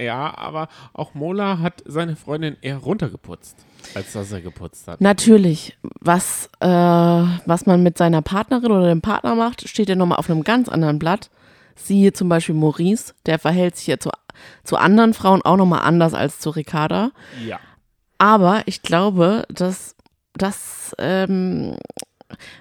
[0.00, 3.54] Ja, aber auch Mola hat seine Freundin eher runtergeputzt,
[3.94, 5.00] als dass er geputzt hat.
[5.02, 10.18] Natürlich, was, äh, was man mit seiner Partnerin oder dem Partner macht, steht ja nochmal
[10.18, 11.28] auf einem ganz anderen Blatt.
[11.76, 14.10] Siehe zum Beispiel Maurice, der verhält sich ja zu,
[14.64, 17.10] zu anderen Frauen auch nochmal anders als zu Ricarda.
[17.46, 17.60] Ja.
[18.16, 19.96] Aber ich glaube, dass,
[20.32, 21.76] dass ähm,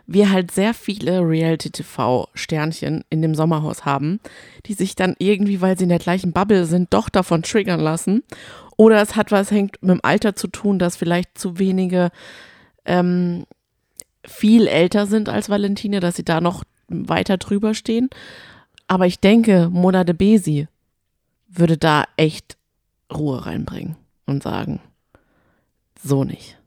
[0.08, 4.20] wir halt sehr viele Reality-TV-Sternchen in dem Sommerhaus haben,
[4.66, 8.24] die sich dann irgendwie, weil sie in der gleichen Bubble sind, doch davon triggern lassen.
[8.78, 12.12] Oder es hat was, hängt mit dem Alter zu tun, dass vielleicht zu wenige
[12.86, 13.46] ähm,
[14.26, 18.10] viel älter sind als Valentina, dass sie da noch weiter drüber stehen.
[18.88, 20.68] Aber ich denke, Mona de Besi
[21.48, 22.58] würde da echt
[23.14, 24.80] Ruhe reinbringen und sagen,
[26.02, 26.58] so nicht.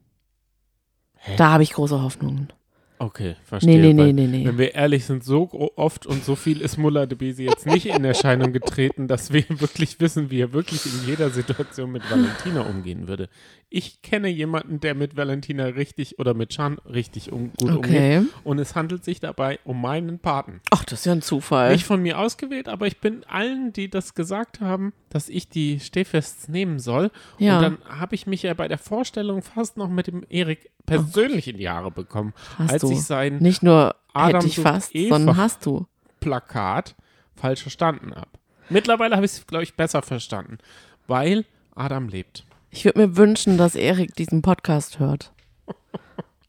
[1.15, 1.35] Hä?
[1.37, 2.51] Da habe ich große Hoffnungen.
[2.99, 3.79] Okay, verstehe.
[3.79, 4.45] Nee, nee, nee, nee.
[4.45, 7.87] Wenn wir ehrlich sind, so oft und so viel ist Mulla de Besi jetzt nicht
[7.87, 12.61] in Erscheinung getreten, dass wir wirklich wissen, wie er wirklich in jeder Situation mit Valentina
[12.61, 13.29] umgehen würde.
[13.75, 18.17] Ich kenne jemanden, der mit Valentina richtig oder mit Chan richtig um, gut Okay.
[18.19, 18.33] umgeht.
[18.43, 20.61] Und es handelt sich dabei um meinen Paten.
[20.69, 21.71] Ach, das ist ja ein Zufall.
[21.71, 25.79] Nicht von mir ausgewählt, aber ich bin allen, die das gesagt haben, dass ich die
[25.79, 27.09] Stehfests nehmen soll.
[27.39, 27.55] Ja.
[27.57, 31.47] Und dann habe ich mich ja bei der Vorstellung fast noch mit dem Erik persönlich
[31.47, 32.91] in die Haare bekommen, hast als du.
[32.91, 35.15] ich sein Nicht nur Adam hätte ich fast, Eva.
[35.15, 35.87] sondern hast du.
[36.19, 36.95] Plakat
[37.35, 38.29] falsch verstanden habe.
[38.69, 40.59] Mittlerweile habe ich es, glaube ich, besser verstanden,
[41.07, 42.45] weil Adam lebt.
[42.75, 45.31] Ich würde mir wünschen, dass Erik diesen Podcast hört.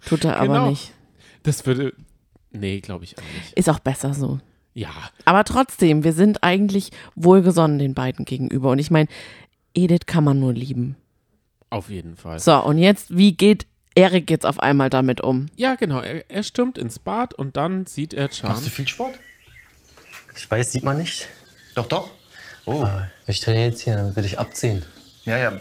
[0.06, 0.70] Tut er aber Genau.
[0.70, 0.92] nicht.
[1.42, 1.92] Das würde.
[2.50, 3.52] Nee, glaube ich auch nicht.
[3.54, 4.40] Ist auch besser so.
[4.72, 4.90] Ja,
[5.24, 8.70] Aber trotzdem, wir sind eigentlich wohlgesonnen den beiden gegenüber.
[8.70, 9.08] Und ich meine,
[9.74, 10.96] Edith kann man nur lieben.
[11.70, 12.38] auf jeden Fall.
[12.40, 15.46] So, und jetzt, wie geht Erik jetzt auf einmal damit um?
[15.56, 16.00] Ja, genau.
[16.00, 18.50] Er, er stürmt ins Bad und dann sieht er Chan.
[18.50, 19.18] Machst du viel Sport?
[20.36, 21.28] Ich weiß, sieht man nicht.
[21.74, 22.10] Doch, doch.
[22.64, 22.86] Oh.
[23.26, 24.82] Ich trainiere jetzt hier, dann will ich abziehen.
[25.24, 25.52] Ja, ja.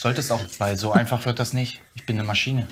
[0.00, 1.82] Solltest auch, weil so einfach wird das nicht.
[1.94, 2.66] Ich bin eine Maschine.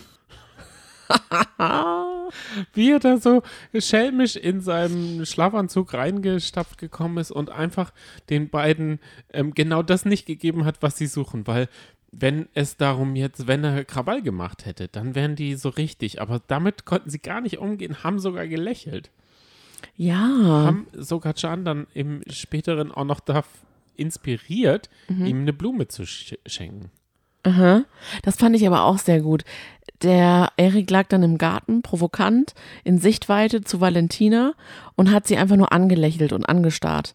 [2.73, 3.43] wie er da so
[3.79, 7.93] schelmisch in seinem Schlafanzug reingestapft gekommen ist und einfach
[8.31, 8.99] den beiden
[9.31, 11.69] ähm, genau das nicht gegeben hat, was sie suchen, weil
[12.11, 16.41] wenn es darum jetzt, wenn er Krawall gemacht hätte, dann wären die so richtig, aber
[16.47, 19.11] damit konnten sie gar nicht umgehen, haben sogar gelächelt,
[19.97, 20.17] Ja.
[20.17, 23.45] haben sogar Chan dann im späteren auch noch da
[23.97, 26.91] inspiriert, ihm eine Blume zu sch schenken.
[27.43, 27.85] Aha.
[28.23, 29.45] Das fand ich aber auch sehr gut.
[30.03, 34.53] Der Erik lag dann im Garten, provokant, in Sichtweite zu Valentina
[34.95, 37.15] und hat sie einfach nur angelächelt und angestarrt.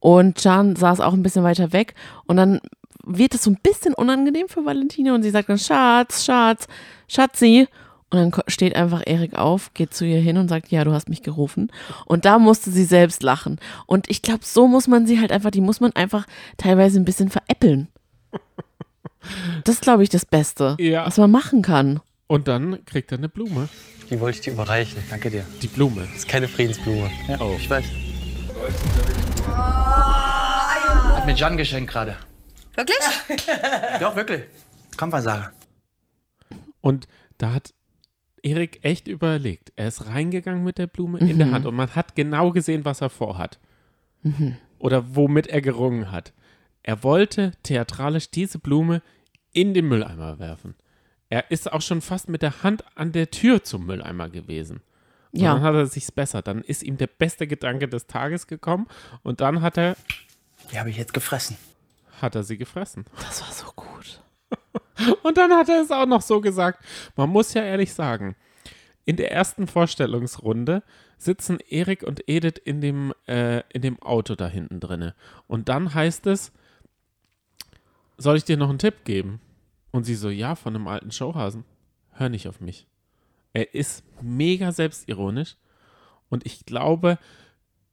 [0.00, 1.94] Und Can saß auch ein bisschen weiter weg
[2.26, 2.60] und dann
[3.06, 6.66] wird es so ein bisschen unangenehm für Valentina und sie sagt dann, Schatz, Schatz,
[7.08, 7.68] Schatzi.
[8.10, 11.08] Und dann steht einfach Erik auf, geht zu ihr hin und sagt, ja, du hast
[11.08, 11.72] mich gerufen.
[12.06, 13.58] Und da musste sie selbst lachen.
[13.86, 17.04] Und ich glaube, so muss man sie halt einfach, die muss man einfach teilweise ein
[17.04, 17.88] bisschen veräppeln.
[19.64, 21.06] Das ist, glaube ich, das Beste, Ja.
[21.06, 22.00] was man machen kann.
[22.26, 23.68] Und dann kriegt er eine Blume.
[24.10, 25.02] Die wollte ich dir überreichen.
[25.10, 25.44] Danke dir.
[25.62, 26.02] Die Blume.
[26.02, 27.10] Das ist keine Friedensblume.
[27.28, 27.54] Ja, Oh.
[27.58, 27.84] ich weiß.
[31.14, 32.16] Hat mir Jan geschenkt gerade.
[32.74, 32.98] Wirklich?
[34.00, 34.42] Doch, wirklich.
[34.96, 35.50] Kampfansage.
[36.80, 37.06] Und
[37.38, 37.72] da hat
[38.42, 39.72] Erik echt überlegt.
[39.76, 43.00] Er ist reingegangen mit der Blume in der Hand und man hat genau gesehen, was
[43.00, 43.58] er vorhat.
[44.78, 46.32] Oder womit er gerungen hat.
[46.84, 49.02] Er wollte theatralisch diese Blume
[49.52, 50.74] in den Mülleimer werfen.
[51.30, 54.82] Er ist auch schon fast mit der Hand an der Tür zum Mülleimer gewesen.
[55.32, 55.54] Und Ja.
[55.54, 56.42] dann hat er sich's besser.
[56.42, 58.86] Dann ist ihm der beste Gedanke des Tages gekommen
[59.22, 59.96] und dann hat er,
[60.70, 61.56] Die habe ich jetzt gefressen.
[62.20, 63.06] hat er sie gefressen.
[63.16, 64.20] Das war so gut.
[65.24, 66.78] Und dann hat er es auch noch so gesagt.
[67.16, 68.36] Man muss ja ehrlich sagen,
[69.04, 70.82] in der ersten Vorstellungsrunde
[71.18, 75.14] sitzen Erik und Edith in dem, äh, in dem Auto da hinten drinne.
[75.48, 76.52] Und dann heißt es,
[78.16, 79.40] soll ich dir noch einen Tipp geben?
[79.90, 81.64] Und sie so, ja, von einem alten Showhasen.
[82.12, 82.86] Hör nicht auf mich.
[83.52, 85.56] Er ist mega selbstironisch
[86.28, 87.18] und ich glaube,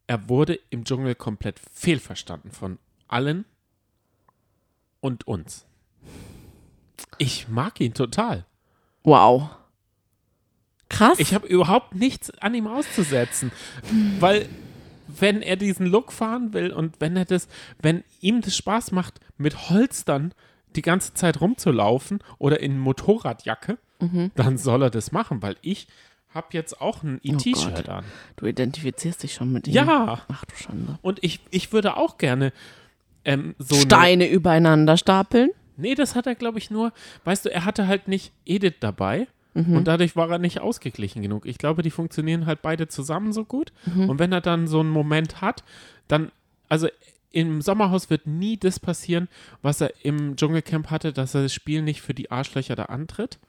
[0.08, 3.46] er wurde im Dschungel komplett fehlverstanden von allen
[5.00, 5.66] und uns.
[7.18, 8.46] Ich mag ihn total.
[9.04, 9.50] Wow.
[10.90, 11.20] Krass.
[11.20, 13.52] Ich habe überhaupt nichts an ihm auszusetzen,
[14.20, 14.50] weil
[15.20, 17.48] wenn er diesen Look fahren will und wenn er das,
[17.82, 20.34] wenn ihm das Spaß macht, mit Holstern
[20.76, 23.78] die ganze Zeit rumzulaufen oder in Motorradjacke,
[24.36, 25.88] dann soll er das machen, weil ich
[26.34, 27.90] habe jetzt auch ein E-T-Shirt Gott.
[27.90, 28.06] an.
[28.38, 29.74] du identifizierst dich schon mit ihm.
[29.74, 30.98] Ja, Ach du Schande.
[31.02, 32.52] und ich, ich würde auch gerne
[33.26, 35.50] ähm, so eine- Steine übereinander stapeln.
[35.78, 36.94] Nee, das hat er, glaube ich, nur,
[37.26, 41.46] weißt du, er hatte halt nicht Edith dabei und dadurch war er nicht ausgeglichen genug.
[41.46, 43.74] Ich glaube, die funktionieren halt beide zusammen so gut.
[43.96, 45.64] Und wenn er dann so einen Moment hat,
[46.08, 46.32] dann,
[46.70, 46.88] also
[47.34, 49.28] im Sommerhaus wird nie das passieren,
[49.62, 53.40] was er im Dschungelcamp hatte, dass er das Spiel nicht für die Arschlöcher da antritt.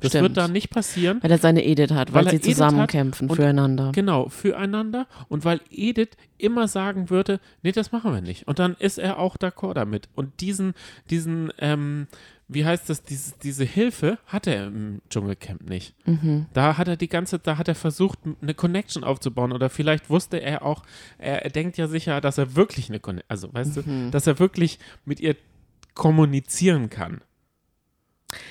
[0.00, 0.22] Das Stimmt.
[0.22, 1.18] wird da nicht passieren.
[1.22, 3.92] Weil er seine Edith hat, weil, Weil sie Edith zusammen hat kämpfen und- füreinander.
[3.94, 5.06] Genau, füreinander.
[5.28, 8.46] Und weil Edith immer sagen würde, nee, das machen wir nicht.
[8.48, 10.08] Und dann ist er auch d'accord damit.
[10.16, 10.74] Und diesen,
[11.10, 12.08] diesen, ähm,
[12.48, 15.94] wie heißt das, diese, diese Hilfe hat er im Dschungelcamp nicht.
[16.52, 19.52] Da hat er die ganze, da hat er versucht, eine Connection aufzubauen.
[19.52, 20.82] Oder vielleicht wusste er auch,
[21.18, 24.38] er, er denkt ja sicher, dass er wirklich eine Connection, also weißt du, dass er
[24.38, 25.36] wirklich mit ihr
[25.94, 27.22] kommunizieren kann.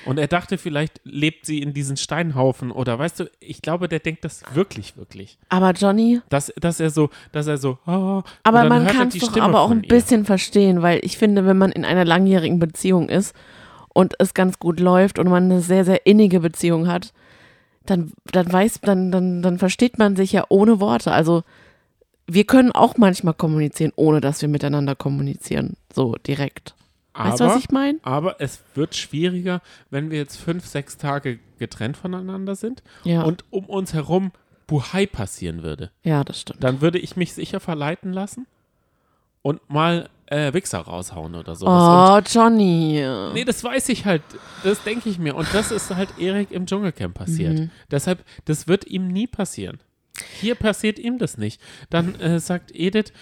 [0.05, 3.99] Und er dachte, vielleicht lebt sie in diesen Steinhaufen oder weißt du, ich glaube, der
[3.99, 5.37] denkt das wirklich, wirklich.
[5.49, 9.19] Aber Johnny, Dass, dass er so, dass er so, oh, aber man kann es die
[9.19, 12.59] doch Stimme aber auch ein bisschen verstehen, weil ich finde, wenn man in einer langjährigen
[12.59, 13.35] Beziehung ist
[13.93, 17.13] und es ganz gut läuft und man eine sehr, sehr innige Beziehung hat,
[17.85, 21.11] dann, dann weiß, dann, dann, dann versteht man sich ja ohne Worte.
[21.11, 21.43] Also
[22.27, 25.75] wir können auch manchmal kommunizieren, ohne dass wir miteinander kommunizieren.
[25.93, 26.75] So direkt.
[27.15, 27.99] Weißt du, was ich meine?
[28.01, 33.21] Aber es wird schwieriger, wenn wir jetzt fünf, sechs Tage getrennt voneinander sind Ja.
[33.23, 34.31] und um uns herum
[34.65, 35.91] Buhai passieren würde.
[36.03, 36.63] Ja, das stimmt.
[36.63, 38.47] Dann würde ich mich sicher verleiten lassen
[39.43, 42.25] und mal äh, Wichser raushauen oder sowas.
[42.25, 43.05] Oh, Johnny.
[43.05, 44.23] Und, nee, das weiß ich halt.
[44.63, 45.35] Das denke ich mir.
[45.35, 47.59] Und das ist halt Erik im Dschungelcamp passiert.
[47.59, 47.71] Mhm.
[47.91, 49.79] Deshalb, das wird ihm nie passieren.
[50.39, 51.61] Hier passiert ihm das nicht.
[51.89, 53.13] Dann äh, sagt Edith,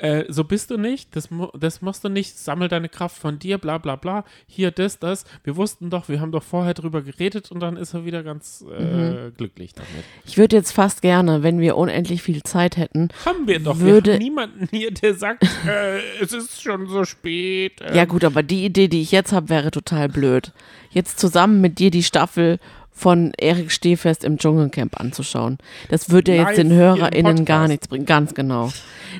[0.00, 1.28] äh, so bist du nicht, das,
[1.58, 4.24] das machst du nicht, sammel deine Kraft von dir, bla bla bla.
[4.46, 5.24] Hier, das, das.
[5.44, 8.64] Wir wussten doch, wir haben doch vorher drüber geredet und dann ist er wieder ganz
[8.70, 9.32] äh, Mhm.
[9.36, 9.88] glücklich damit.
[10.26, 13.78] Ich würde jetzt fast gerne, wenn wir unendlich viel Zeit hätten, Haben wir doch.
[13.78, 17.80] Würde- wir niemanden hier, der sagt, äh, es ist schon so spät.
[17.80, 20.52] Äh, Ja, gut, aber die Idee, die ich jetzt habe, wäre total blöd.
[20.90, 22.58] Jetzt zusammen mit dir die Staffel
[23.00, 25.58] von Erik Stehfest im Dschungelcamp anzuschauen.
[25.88, 28.04] Das würde ja jetzt den HörerInnen gar nichts bringen.
[28.04, 28.70] Ganz genau.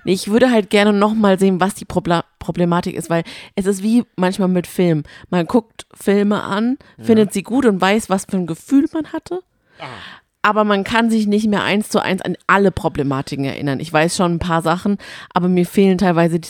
[0.05, 3.23] Ich würde halt gerne nochmal sehen, was die Probla Problematik ist, weil
[3.55, 5.05] es ist wie manchmal mit Filmen.
[5.29, 9.41] Man guckt Filme an, findet sie gut und weiß, was für ein Gefühl man hatte.
[10.43, 13.79] Aber man kann sich nicht mehr eins zu eins an alle Problematiken erinnern.
[13.79, 14.97] Ich weiß schon ein paar Sachen,
[15.35, 16.49] aber mir fehlen teilweise die,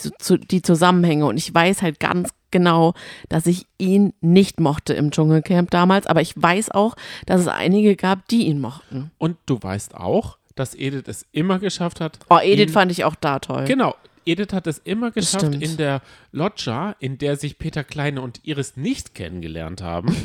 [0.48, 1.26] die Zusammenhänge.
[1.26, 2.94] Und ich weiß halt ganz genau,
[3.28, 6.06] dass ich ihn nicht mochte im Dschungelcamp damals.
[6.06, 6.96] Aber ich weiß auch,
[7.26, 9.10] dass es einige gab, die ihn mochten.
[9.18, 12.18] Und du weißt auch, dass Edith es immer geschafft hat.
[12.28, 13.64] Oh, Edith fand ich auch da toll.
[13.64, 13.94] Genau.
[14.26, 18.76] Edith hat es immer geschafft in der Loggia, in der sich Peter Kleine und Iris
[18.76, 20.14] nicht kennengelernt haben.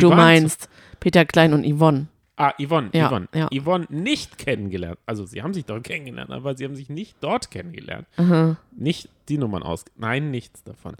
[0.00, 2.08] Du meinst Peter Klein und Yvonne.
[2.36, 3.28] Ah, Yvonne, Ja, Yvonne.
[3.34, 3.48] ja.
[3.52, 4.98] Yvonne nicht kennengelernt.
[5.06, 8.06] Also sie haben sich dort kennengelernt, aber sie haben sich nicht dort kennengelernt.
[8.76, 9.84] Nicht die Nummern aus.
[9.96, 10.94] Nein, nichts davon.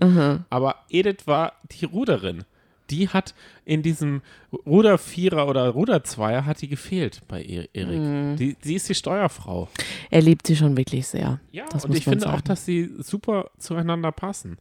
[0.51, 2.45] Aber Edith war die Ruderin.
[2.89, 3.35] Die hat
[3.65, 4.23] in diesem
[4.65, 8.01] Rudervierer oder Ruderzweier hat die gefehlt bei Erik.
[8.01, 8.37] Mhm.
[8.37, 9.69] Die, die ist die Steuerfrau.
[10.11, 11.41] Er liebt sie schon wirklich sehr.
[11.53, 12.37] Ja, das und ich finde sagen.
[12.37, 14.59] auch, dass sie super zueinander passen.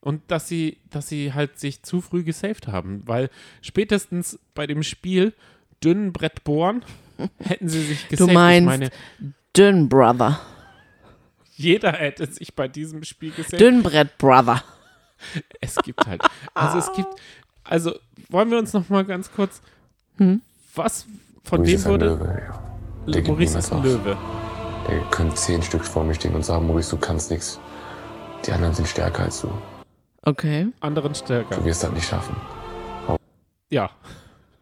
[0.00, 3.30] Und dass sie, dass sie halt sich zu früh gesaved haben, weil
[3.62, 5.32] spätestens bei dem Spiel
[5.82, 6.84] dünnen Brett bohren,
[7.38, 8.32] hätten sie sich gesaved.
[8.34, 8.90] meinst- ich meine,
[9.56, 10.40] Dünn Brother.
[11.56, 13.60] jeder hätte sich bei diesem Spiel gesaved.
[13.60, 14.62] Dünnbrett Brother.
[15.60, 16.20] Es gibt halt,
[16.52, 17.08] also es gibt,
[17.62, 17.94] also
[18.28, 19.62] wollen wir uns noch mal ganz kurz,
[20.18, 20.42] Hm?
[20.74, 21.06] was
[21.44, 22.62] von Maurice dem ist ein wurde, Löwe, ja.
[23.06, 23.84] Der gibt Maurice ist ein auf.
[23.84, 24.16] Löwe.
[24.88, 27.58] Der könnte zehn Stück vor mir stehen und sagen, Maurice, du kannst nichts.
[28.44, 29.50] Die anderen sind stärker als du.
[30.22, 30.66] Okay.
[30.80, 31.56] Anderen stärker.
[31.56, 32.36] Du wirst das nicht schaffen.
[33.70, 33.90] Ja,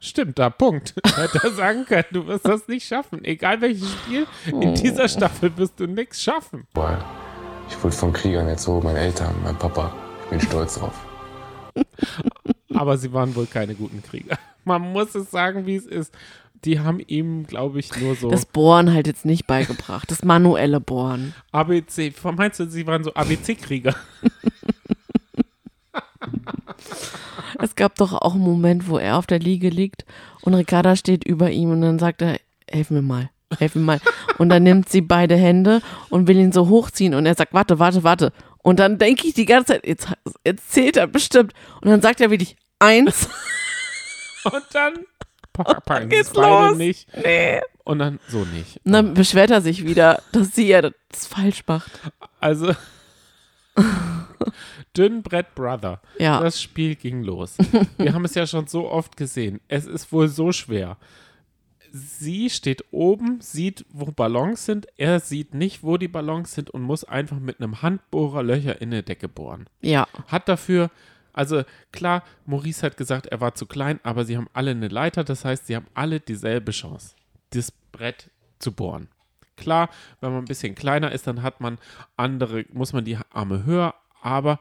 [0.03, 0.95] stimmt, da Punkt.
[1.17, 3.25] Hätte er sagen können, du wirst das nicht schaffen.
[3.25, 6.67] Egal welches Spiel, in dieser Staffel wirst du nichts schaffen.
[6.75, 6.99] Weil
[7.69, 9.95] ich wurde von Kriegern erzogen, meine Eltern, mein Papa.
[10.25, 10.95] Ich bin stolz drauf.
[12.75, 14.39] Aber sie waren wohl keine guten Krieger.
[14.65, 16.15] Man muss es sagen, wie es ist.
[16.65, 20.11] Die haben ihm, glaube ich, nur so Das Bohren halt jetzt nicht beigebracht.
[20.11, 21.35] Das manuelle Bohren.
[21.51, 22.13] ABC.
[22.37, 23.97] Meinst du, sie waren so ABC-Krieger?
[27.61, 30.05] Es gab doch auch einen Moment, wo er auf der Liege liegt
[30.41, 34.01] und Ricarda steht über ihm und dann sagt er, helf mir mal, helf mir mal.
[34.39, 37.79] Und dann nimmt sie beide Hände und will ihn so hochziehen und er sagt, warte,
[37.79, 38.33] warte, warte.
[38.63, 40.09] Und dann denke ich die ganze Zeit, jetzt,
[40.47, 41.53] jetzt zählt er bestimmt.
[41.83, 43.29] Und dann sagt er wirklich, eins.
[44.45, 44.95] Und dann
[45.55, 45.63] sie
[45.93, 46.77] es geht's los.
[46.77, 47.09] nicht.
[47.17, 47.61] Nee.
[47.85, 48.81] Und dann so nicht.
[48.85, 51.93] Und dann beschwert er sich wieder, dass sie ja das falsch macht.
[52.41, 52.75] Also,
[54.97, 56.01] Dünnbrett Brother.
[56.19, 56.41] Ja.
[56.41, 57.57] Das Spiel ging los.
[57.99, 59.61] Wir haben es ja schon so oft gesehen.
[59.69, 60.97] Es ist wohl so schwer.
[61.93, 64.87] Sie steht oben, sieht, wo Ballons sind.
[64.97, 68.91] Er sieht nicht, wo die Ballons sind und muss einfach mit einem Handbohrer Löcher in
[68.91, 69.67] eine Decke bohren.
[69.83, 70.09] Ja.
[70.29, 70.91] Hat dafür,
[71.35, 75.23] also klar, Maurice hat gesagt, er war zu klein, aber sie haben alle eine Leiter.
[75.23, 77.15] Das heißt, sie haben alle dieselbe Chance,
[77.51, 79.09] das Brett zu bohren.
[79.63, 79.91] Klar,
[80.21, 81.79] wenn man ein bisschen kleiner ist, dann hat man
[82.17, 84.59] andere, muss man die Arme höher, aber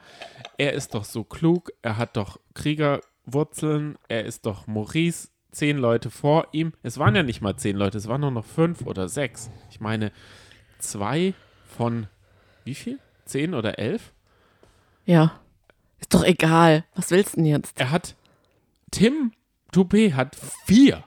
[0.60, 6.12] er ist doch so klug, er hat doch Kriegerwurzeln, er ist doch Maurice, zehn Leute
[6.12, 6.74] vor ihm.
[6.84, 9.50] Es waren ja nicht mal zehn Leute, es waren nur noch fünf oder sechs.
[9.72, 10.12] Ich meine,
[10.78, 11.34] zwei
[11.66, 12.06] von
[12.64, 13.00] wie viel?
[13.26, 14.14] Zehn oder elf?
[15.06, 15.40] Ja.
[16.00, 16.86] Ist doch egal.
[16.94, 17.80] Was willst du denn jetzt?
[17.80, 18.16] Er hat,
[18.92, 19.32] Tim
[19.74, 20.36] Toupé hat
[20.66, 21.04] vier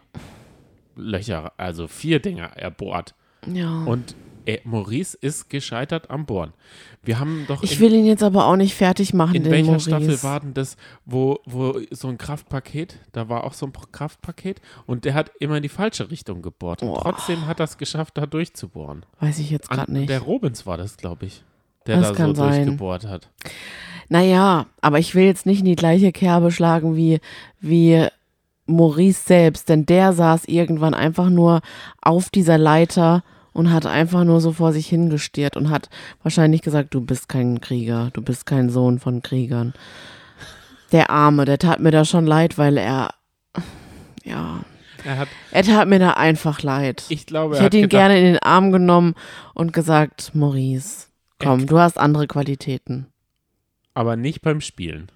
[0.96, 3.14] Löcher, also vier Dinger erbohrt.
[3.52, 3.84] Ja.
[3.84, 4.14] Und
[4.46, 6.52] er, Maurice ist gescheitert am Bohren.
[7.02, 9.66] Wir haben doch Ich in, will ihn jetzt aber auch nicht fertig machen, in welcher
[9.72, 9.88] Maurice.
[9.90, 10.76] Staffel war denn das,
[11.06, 15.56] wo, wo so ein Kraftpaket, da war auch so ein Kraftpaket und der hat immer
[15.56, 16.82] in die falsche Richtung gebohrt.
[16.82, 19.06] Und trotzdem hat er es geschafft, da durchzubohren.
[19.20, 20.10] Weiß ich jetzt gerade nicht.
[20.10, 21.42] Der Robins war das, glaube ich,
[21.86, 22.66] der Das da so sein.
[22.66, 23.30] durchgebohrt hat.
[24.10, 27.20] Naja, aber ich will jetzt nicht in die gleiche Kerbe schlagen wie,
[27.60, 28.06] wie
[28.66, 31.62] Maurice selbst, denn der saß irgendwann einfach nur
[32.02, 33.24] auf dieser Leiter
[33.54, 35.88] und hat einfach nur so vor sich hingestiert und hat
[36.22, 39.72] wahrscheinlich gesagt, du bist kein Krieger, du bist kein Sohn von Kriegern.
[40.92, 43.14] Der Arme, der tat mir da schon leid, weil er,
[44.24, 44.60] ja,
[45.04, 47.04] Er hat, er tat mir da einfach leid.
[47.08, 49.14] ich glaube, Ich er hätte hat ihn gedacht, gerne in den Arm genommen
[49.54, 51.06] und gesagt, Maurice,
[51.38, 53.06] komm, du hast andere Qualitäten.
[53.94, 55.10] aber nicht beim Spielen.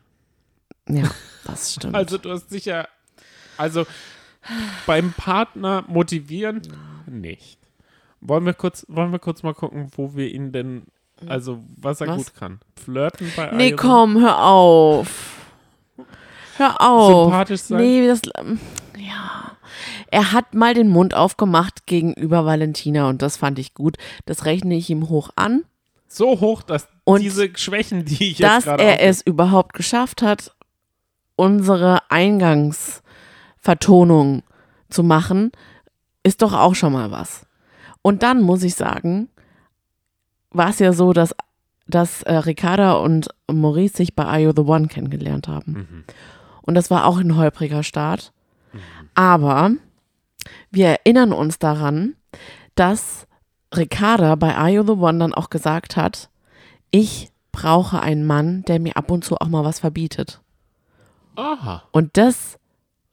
[0.89, 1.11] Ja,
[1.45, 1.95] das stimmt.
[1.95, 2.89] Also du hast sicher,
[3.57, 3.85] also
[4.87, 6.63] beim Partner motivieren
[7.07, 7.59] nicht.
[8.21, 10.85] Wollen wir kurz, wollen wir kurz mal gucken, wo wir ihn denn,
[11.27, 12.17] also was er Was?
[12.17, 12.61] gut kann.
[12.83, 15.35] Flirten bei nee, komm, hör auf.
[16.57, 17.25] Hör auf.
[17.25, 17.79] Sympathisch sein?
[17.81, 18.59] Nee, das, ähm,
[18.99, 19.53] ja.
[20.11, 23.97] Er hat mal den Mund aufgemacht gegenüber Valentina und das fand ich gut.
[24.27, 25.63] Das rechne ich ihm hoch an,
[26.09, 29.75] So hoch, dass Und diese Schwächen, die ich jetzt dass gerade er auf- es überhaupt
[29.75, 30.55] geschafft hat,
[31.37, 34.43] unsere Eingangsvertonung
[34.91, 35.53] zu machen,
[36.23, 37.47] ist doch auch schon mal was.
[38.09, 39.29] Und dann muss ich sagen,
[40.51, 41.35] war es ja so, dass,
[41.87, 45.73] dass äh, Ricarda und Maurice sich bei Are You the One kennengelernt haben.
[45.73, 46.05] Mhm.
[46.63, 48.33] Und das war auch ein holpriger Start.
[49.15, 49.73] Aber
[50.71, 52.15] wir erinnern uns daran,
[52.77, 53.27] dass
[53.77, 56.31] Ricarda bei Are You the One dann auch gesagt hat,
[56.91, 60.41] ich brauche einen Mann, der mir ab und zu auch mal was verbietet.
[61.37, 61.83] Aha.
[61.93, 62.59] Und das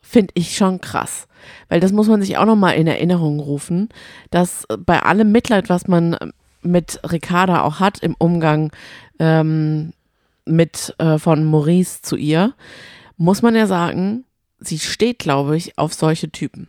[0.05, 1.27] finde ich schon krass,
[1.67, 3.89] weil das muss man sich auch noch mal in Erinnerung rufen,
[4.29, 6.15] dass bei allem Mitleid, was man
[6.61, 8.71] mit Ricarda auch hat im Umgang
[9.19, 9.93] ähm,
[10.45, 12.53] mit äh, von Maurice zu ihr,
[13.17, 14.25] muss man ja sagen,
[14.59, 16.67] sie steht, glaube ich, auf solche Typen.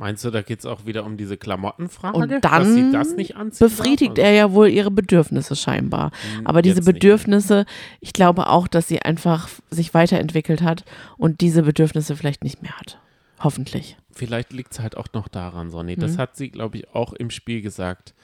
[0.00, 2.16] Meinst du, da geht es auch wieder um diese Klamottenfrage?
[2.16, 4.24] Und dann sie das nicht anziehen Befriedigt darf?
[4.26, 6.12] er ja wohl ihre Bedürfnisse scheinbar.
[6.36, 6.84] Hm, Aber diese jetzt.
[6.86, 7.66] Bedürfnisse,
[8.00, 10.84] ich glaube auch, dass sie einfach sich weiterentwickelt hat
[11.16, 13.00] und diese Bedürfnisse vielleicht nicht mehr hat.
[13.40, 13.96] Hoffentlich.
[14.12, 15.96] Vielleicht liegt es halt auch noch daran, Sonny.
[15.96, 16.18] Das Mhm.
[16.18, 18.14] hat sie, glaube ich, auch im Spiel gesagt.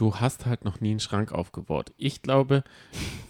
[0.00, 1.92] Du hast halt noch nie einen Schrank aufgebaut.
[1.98, 2.64] Ich glaube,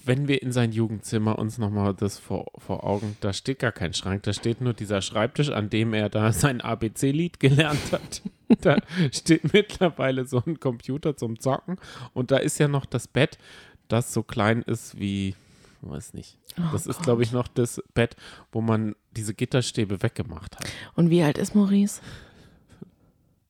[0.04, 3.92] wenn wir in sein Jugendzimmer uns nochmal das vor, vor Augen, da steht gar kein
[3.92, 8.22] Schrank, da steht nur dieser Schreibtisch, an dem er da sein ABC-Lied gelernt hat.
[8.60, 8.78] Da
[9.12, 11.76] steht mittlerweile so ein Computer zum Zocken
[12.14, 13.38] und da ist ja noch das Bett,
[13.86, 15.36] das so klein ist wie,
[15.82, 16.36] weiß nicht.
[16.58, 18.16] Oh Das ist, glaube ich, noch das Bett,
[18.50, 20.68] wo man diese Gitterstäbe weggemacht hat.
[20.96, 22.00] Und wie alt ist Maurice?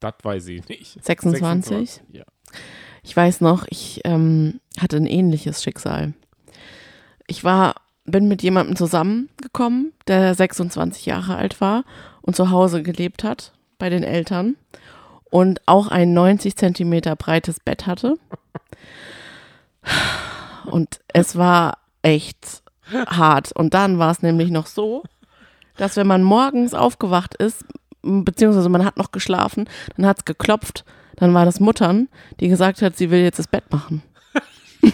[0.00, 1.02] Das weiß ich nicht.
[1.02, 2.02] 26?
[2.12, 2.24] Ja.
[3.02, 6.14] Ich weiß noch, ich ähm, hatte ein ähnliches Schicksal.
[7.26, 11.84] Ich war, bin mit jemandem zusammengekommen, der 26 Jahre alt war
[12.22, 14.56] und zu Hause gelebt hat bei den Eltern
[15.30, 18.16] und auch ein 90 Zentimeter breites Bett hatte.
[20.66, 23.52] Und es war echt hart.
[23.52, 25.02] Und dann war es nämlich noch so,
[25.76, 27.64] dass wenn man morgens aufgewacht ist,
[28.02, 30.84] beziehungsweise man hat noch geschlafen, dann hat es geklopft,
[31.20, 32.08] dann war das Muttern,
[32.40, 34.02] die gesagt hat, sie will jetzt das Bett machen.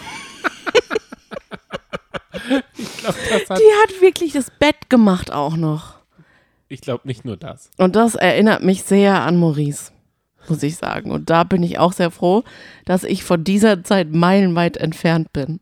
[2.77, 5.95] Ich glaube, das hat, Die hat wirklich das Bett gemacht auch noch.
[6.69, 7.71] ich glaube nicht nur das.
[7.77, 9.91] Und das erinnert mich sehr an Maurice,
[10.47, 11.11] muss ich sagen.
[11.11, 12.43] Und da bin ich auch sehr froh,
[12.85, 15.59] dass ich von dieser Zeit meilenweit entfernt bin.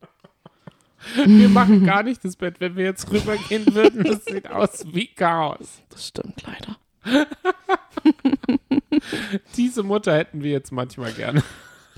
[1.25, 2.59] Wir machen gar nicht das Bett.
[2.59, 5.81] Wenn wir jetzt rübergehen würden, das sieht aus wie Chaos.
[5.89, 6.77] Das stimmt leider.
[9.57, 11.43] Diese Mutter hätten wir jetzt manchmal gerne.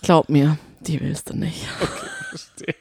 [0.02, 1.66] Glaub mir, die willst du nicht.
[2.30, 2.76] Verstehe.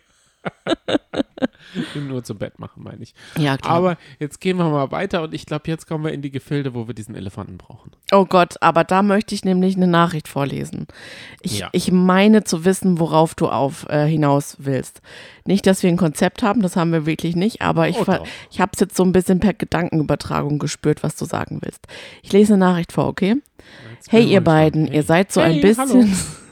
[1.94, 3.14] Nur zum Bett machen, meine ich.
[3.36, 3.74] Ja, klar.
[3.74, 6.74] Aber jetzt gehen wir mal weiter und ich glaube, jetzt kommen wir in die Gefilde,
[6.74, 7.92] wo wir diesen Elefanten brauchen.
[8.12, 10.86] Oh Gott, aber da möchte ich nämlich eine Nachricht vorlesen.
[11.42, 11.68] Ich, Ja.
[11.72, 15.02] ich meine zu wissen, worauf du auf äh, hinaus willst.
[15.44, 18.18] Nicht, dass wir ein Konzept haben, das haben wir wirklich nicht, aber ich, Oh,
[18.50, 21.86] ich habe es jetzt so ein bisschen per Gedankenübertragung gespürt, was du sagen willst.
[22.22, 23.36] Ich lese eine Nachricht vor, okay?
[24.08, 24.96] Hey ihr beiden, gespannt.
[24.96, 25.88] ihr seid so ein Hey, bisschen.
[25.88, 26.04] hallo.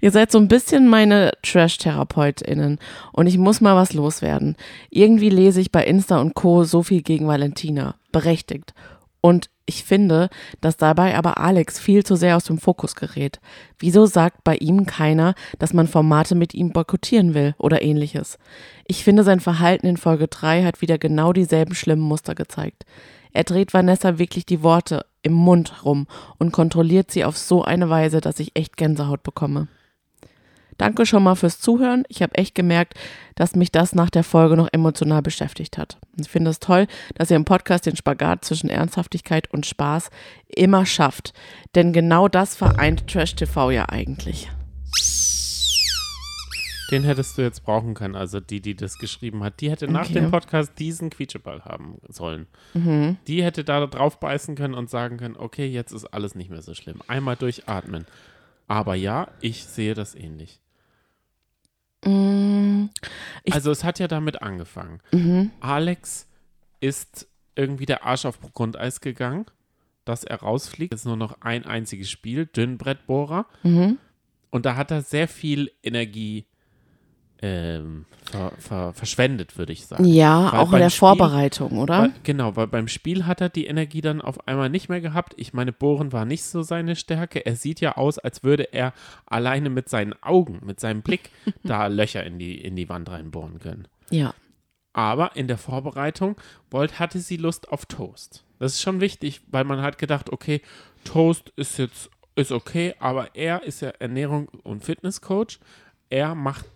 [0.00, 2.78] ihr seid so ein bisschen meine Trash-TherapeutInnen
[3.12, 4.56] und ich muss mal was loswerden.
[4.90, 6.64] Irgendwie lese ich bei Insta und Co.
[6.64, 7.94] so viel gegen Valentina.
[8.12, 8.74] Berechtigt.
[9.22, 10.28] Und ich finde,
[10.60, 13.40] dass dabei aber Alex viel zu sehr aus dem Fokus gerät.
[13.78, 18.38] Wieso sagt bei ihm keiner, dass man Formate mit ihm boykottieren will oder ähnliches?
[18.86, 22.84] Ich finde, sein Verhalten in Folge 3 hat wieder genau dieselben schlimmen Muster gezeigt.
[23.32, 26.08] Er dreht Vanessa wirklich die Worte im Mund rum
[26.38, 29.68] und kontrolliert sie auf so eine Weise, dass ich echt Gänsehaut bekomme.
[30.82, 32.02] Danke schon mal fürs Zuhören.
[32.08, 32.94] Ich habe echt gemerkt,
[33.36, 35.96] dass mich das nach der Folge noch emotional beschäftigt hat.
[36.20, 40.10] Ich finde es toll, dass ihr im Podcast den Spagat zwischen Ernsthaftigkeit und Spaß
[40.48, 41.34] immer schafft.
[41.76, 44.50] Denn genau das vereint Trash TV ja eigentlich.
[46.90, 49.60] Den hättest du jetzt brauchen können, also die, die das geschrieben hat.
[49.60, 50.14] Die hätte nach Okay.
[50.14, 52.48] dem Podcast diesen Quietscheball haben sollen.
[52.74, 56.60] Die hätte da drauf beißen können und sagen können, okay, jetzt ist alles nicht mehr
[56.62, 57.02] so schlimm.
[57.06, 58.04] Einmal durchatmen.
[58.66, 60.58] Aber ja, ich sehe das ähnlich.
[62.04, 62.88] Mm,
[63.44, 65.00] Ich- also es hat ja damit angefangen.
[65.60, 66.28] Alex
[66.80, 69.46] ist irgendwie der Arsch auf Grundeis gegangen,
[70.04, 70.92] dass er rausfliegt.
[70.92, 73.46] Es ist nur noch ein einziges Spiel, Dünnbrettbohrer.
[73.62, 73.98] Mhm.
[74.50, 76.44] Und da hat er sehr viel Energie
[77.42, 80.04] ähm, ver, ver, verschwendet, würde ich sagen.
[80.04, 81.98] Ja, Weil auch in der Spiel- Vorbereitung, oder?
[82.02, 85.34] Weil, genau, weil beim Spiel hat er die Energie dann auf einmal nicht mehr gehabt.
[85.36, 87.44] Ich meine, Bohren war nicht so seine Stärke.
[87.44, 88.92] Er sieht ja aus, als würde er
[89.26, 91.30] alleine mit seinen Augen, mit seinem Blick
[91.64, 93.88] da Löcher in die, in die Wand reinbohren können.
[94.10, 94.32] ja.
[94.94, 96.36] Aber in der Vorbereitung
[96.70, 98.44] wollte, hatte sie Lust auf Toast.
[98.58, 100.60] Das ist schon wichtig, weil man hat gedacht, okay,
[101.04, 105.58] Toast ist jetzt ist okay, aber er ist ja Ernährung- und Fitnesscoach.
[106.10, 106.66] Er macht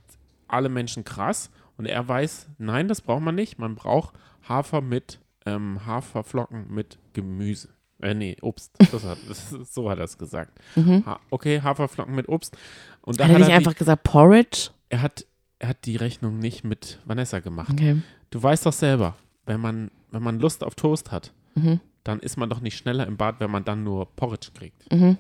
[0.49, 3.59] alle Menschen krass und er weiß, nein, das braucht man nicht.
[3.59, 4.15] Man braucht
[4.49, 7.69] Hafer mit ähm, Haferflocken mit Gemüse.
[8.01, 8.73] Äh, nee, Obst.
[8.81, 9.19] Hat,
[9.71, 10.59] so hat er es gesagt.
[10.77, 12.57] Ha okay, Haferflocken mit Obst.
[13.03, 14.71] Und Hat er hat nicht er, einfach die, gesagt Porridge?
[14.91, 15.25] er, hat,
[15.59, 17.71] er hat die Rechnung nicht mit Vanessa gemacht.
[17.73, 18.03] Okay.
[18.31, 19.17] Du weißt doch selber,
[19.47, 21.81] wenn man, wenn man Lust auf Toast hat, Mhm.
[22.05, 24.93] dann ist man doch nicht schneller im Bad, wenn man dann nur Porridge kriegt.
[24.93, 25.17] Mhm.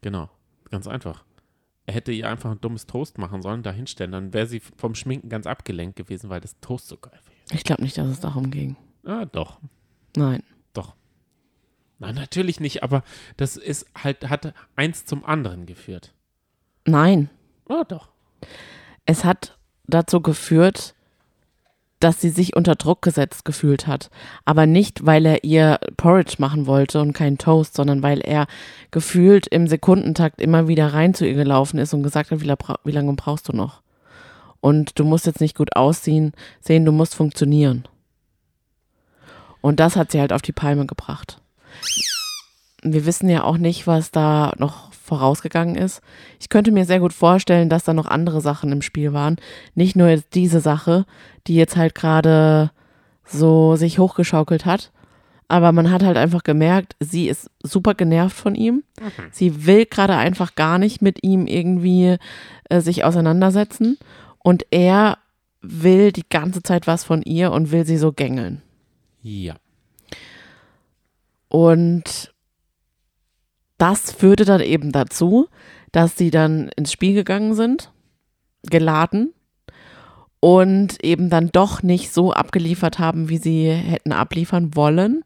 [0.00, 0.30] Genau,
[0.70, 1.24] ganz einfach.
[1.86, 4.94] Er hätte ihr einfach ein dummes Toast machen sollen, da hinstellen, dann wäre sie vom
[4.94, 7.56] Schminken ganz abgelenkt gewesen, weil das Toast so geil wäre.
[7.58, 8.76] Ich glaube nicht, dass es darum ging.
[9.04, 9.60] Ah, doch,
[10.16, 10.42] Nein.
[10.72, 10.94] doch.
[11.98, 13.02] Nein, natürlich nicht, aber
[13.36, 16.14] das ist halt, hat eins zum anderen geführt.
[16.86, 17.30] Nein.
[17.68, 18.08] Ah, doch.
[19.06, 20.94] Es hat dazu geführt,
[22.04, 24.10] dass sie sich unter Druck gesetzt gefühlt hat.
[24.44, 28.46] Aber nicht, weil er ihr Porridge machen wollte und keinen Toast, sondern weil er
[28.90, 32.92] gefühlt im Sekundentakt immer wieder rein zu ihr gelaufen ist und gesagt hat, wie, wie
[32.92, 33.80] lange brauchst du noch?
[34.60, 37.88] Und du musst jetzt nicht gut aussehen, sehen, du musst funktionieren.
[39.62, 41.40] Und das hat sie halt auf die Palme gebracht.
[42.82, 46.00] Wir wissen ja auch nicht, was da noch vorausgegangen ist.
[46.40, 49.36] Ich könnte mir sehr gut vorstellen, dass da noch andere Sachen im Spiel waren.
[49.74, 51.04] Nicht nur jetzt diese Sache,
[51.46, 52.70] die jetzt halt gerade
[53.26, 54.92] so sich hochgeschaukelt hat.
[55.46, 58.82] Aber man hat halt einfach gemerkt, sie ist super genervt von ihm.
[59.30, 62.16] Sie will gerade einfach gar nicht mit ihm irgendwie
[62.70, 63.98] äh, sich auseinandersetzen.
[64.38, 65.18] Und er
[65.60, 68.62] will die ganze Zeit was von ihr und will sie so gängeln.
[69.22, 69.56] Ja.
[71.48, 72.33] Und
[73.78, 75.48] das führte dann eben dazu,
[75.92, 77.92] dass sie dann ins Spiel gegangen sind,
[78.62, 79.32] geladen
[80.40, 85.22] und eben dann doch nicht so abgeliefert haben, wie sie hätten abliefern wollen.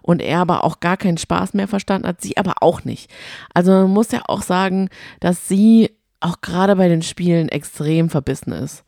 [0.00, 3.10] Und er aber auch gar keinen Spaß mehr verstanden hat, sie aber auch nicht.
[3.52, 4.88] Also man muss ja auch sagen,
[5.18, 5.90] dass sie
[6.20, 8.84] auch gerade bei den Spielen extrem verbissen ist.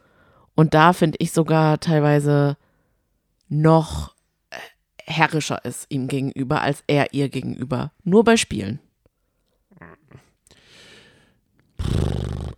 [0.54, 2.56] Und da finde ich sogar teilweise
[3.48, 4.14] noch
[4.50, 4.56] äh,
[5.04, 7.90] herrischer ist ihm gegenüber als er ihr gegenüber.
[8.04, 8.78] Nur bei Spielen.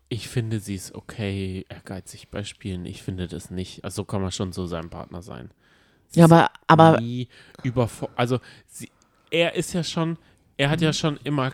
[0.08, 2.84] Ich finde, sie ist okay, ehrgeizig bei Spielen.
[2.86, 3.84] Ich finde das nicht.
[3.84, 5.50] Also so kann man schon so sein Partner sein.
[6.08, 7.28] Sie Ja, ist aber, aber nie
[7.62, 8.90] überfor also sie,
[9.30, 10.16] er ist ja schon,
[10.56, 11.50] er hat ja schon immer,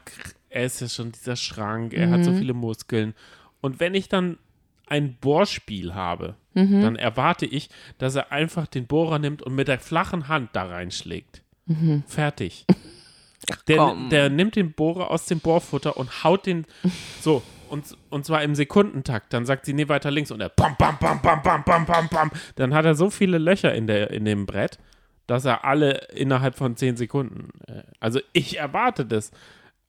[0.51, 3.14] er ist ja schon dieser Schrank, er hat so viele Muskeln.
[3.62, 4.39] Und wenn ich dann
[4.87, 6.35] ein Bohrspiel habe,
[6.83, 10.64] dann erwarte ich, dass er einfach den Bohrer nimmt und mit der flachen Hand da
[10.64, 11.43] reinschlägt.
[12.07, 12.66] Fertig.
[13.66, 14.11] Der, komm.
[14.11, 16.66] der nimmt den Bohrer aus dem Bohrfutter und haut den
[17.23, 17.43] so.
[17.71, 19.33] Und, und zwar im Sekundentakt.
[19.33, 20.31] Dann sagt sie, nee, weiter links.
[20.31, 22.31] Und er pam, pam, pam, pam, pam, pam, pam, pam.
[22.57, 24.79] Dann hat er so viele Löcher in, der, in dem Brett,
[25.27, 27.51] dass er alle innerhalb von zehn Sekunden.
[27.66, 29.31] Äh, also ich erwarte das.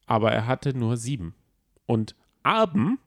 [0.05, 1.35] Aber er hatte nur sieben.
[1.85, 2.99] Und Arben,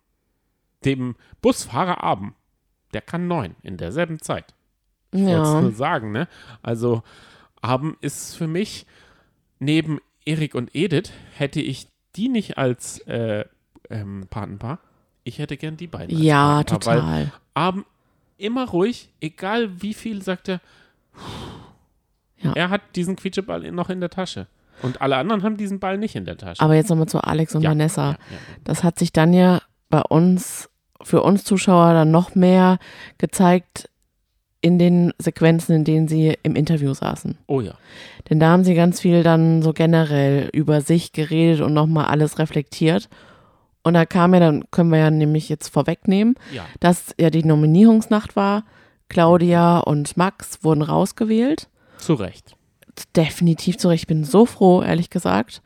[0.85, 2.35] dem Busfahrer Arben,
[2.93, 4.55] der kann neun in derselben Zeit.
[5.13, 6.29] Ich wollte es ja, nur sagen, ne?
[6.63, 7.03] Also,
[7.61, 8.87] Abend ist für mich,
[9.59, 13.45] neben Erik und Edith, hätte ich die nicht als äh,
[13.91, 14.79] ähm, Patenpaar.
[15.25, 16.17] Ich hätte gern die beiden.
[16.19, 17.33] Ja, Patenpaar, total.
[17.55, 17.87] Abend
[18.37, 20.61] immer ruhig, egal wie viel, sagt er.
[22.43, 22.53] Ja.
[22.55, 24.47] Er hat diesen Quietscheball noch in der Tasche.
[24.83, 26.61] Und alle anderen haben diesen Ball nicht in der Tasche.
[26.61, 28.11] Aber jetzt nochmal zu Alex und Ja, Vanessa.
[28.13, 28.19] ja.
[28.65, 30.69] Das hat sich dann ja bei uns,
[31.03, 32.79] für uns Zuschauer, dann noch mehr
[33.19, 33.89] gezeigt
[34.61, 37.39] in den Sequenzen, in denen sie im Interview saßen.
[37.47, 37.75] Oh ja.
[38.29, 42.39] Denn da haben sie ganz viel dann so generell über sich geredet und nochmal alles
[42.39, 43.09] reflektiert.
[43.85, 46.65] Und da kam ja, dann können wir ja nämlich jetzt vorwegnehmen, Ja.
[46.81, 48.65] dass ja die Nominierungsnacht war.
[49.09, 51.69] Claudia und Max wurden rausgewählt.
[51.99, 52.57] Zu Recht.
[53.15, 54.05] Definitiv zu Recht.
[54.05, 55.63] Ich bin so froh, ehrlich gesagt.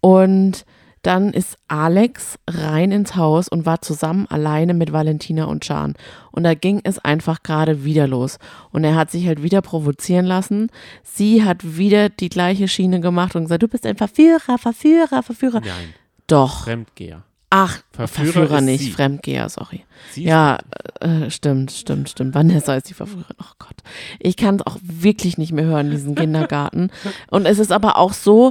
[0.00, 0.64] Und
[1.02, 5.94] dann ist Alex rein ins Haus und war zusammen alleine mit Valentina und Can.
[6.30, 8.38] Und da ging es einfach gerade wieder los.
[8.70, 10.70] Und er hat sich halt wieder provozieren lassen.
[11.02, 15.60] Sie hat wieder die gleiche Schiene gemacht und gesagt, du bist ein Verführer, Verführer, Verführer.
[15.60, 15.94] Nein,
[16.26, 16.64] Doch.
[16.64, 17.22] Fremdgeher.
[17.56, 18.90] Ach, Verführer Verführer, nicht, sie.
[18.90, 19.84] Fremdgeher, sorry.
[20.10, 20.58] Sie ja,
[21.00, 22.34] äh, stimmt, stimmt, stimmt.
[22.34, 23.36] Vanessa ist die Verführerin.
[23.40, 23.76] Oh Gott.
[24.18, 26.90] Ich kann es auch wirklich nicht mehr hören, diesen Kindergarten.
[27.30, 28.50] Und es ist aber auch so,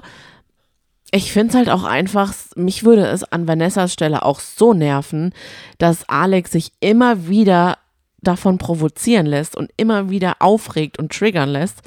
[1.12, 5.34] ich finde es halt auch einfach, mich würde es an Vanessas Stelle auch so nerven,
[5.80, 7.80] dass Alex sich immer wieder
[8.22, 11.82] davon provozieren lässt und immer wieder aufregt und triggern lässt,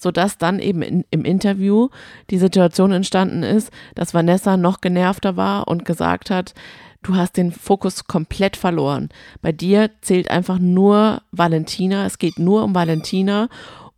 [0.00, 1.88] sodass dann eben in, im Interview
[2.30, 6.54] die Situation entstanden ist, dass Vanessa noch genervter war und gesagt hat,
[7.02, 9.08] du hast den Fokus komplett verloren.
[9.40, 13.48] Bei dir zählt einfach nur Valentina, es geht nur um Valentina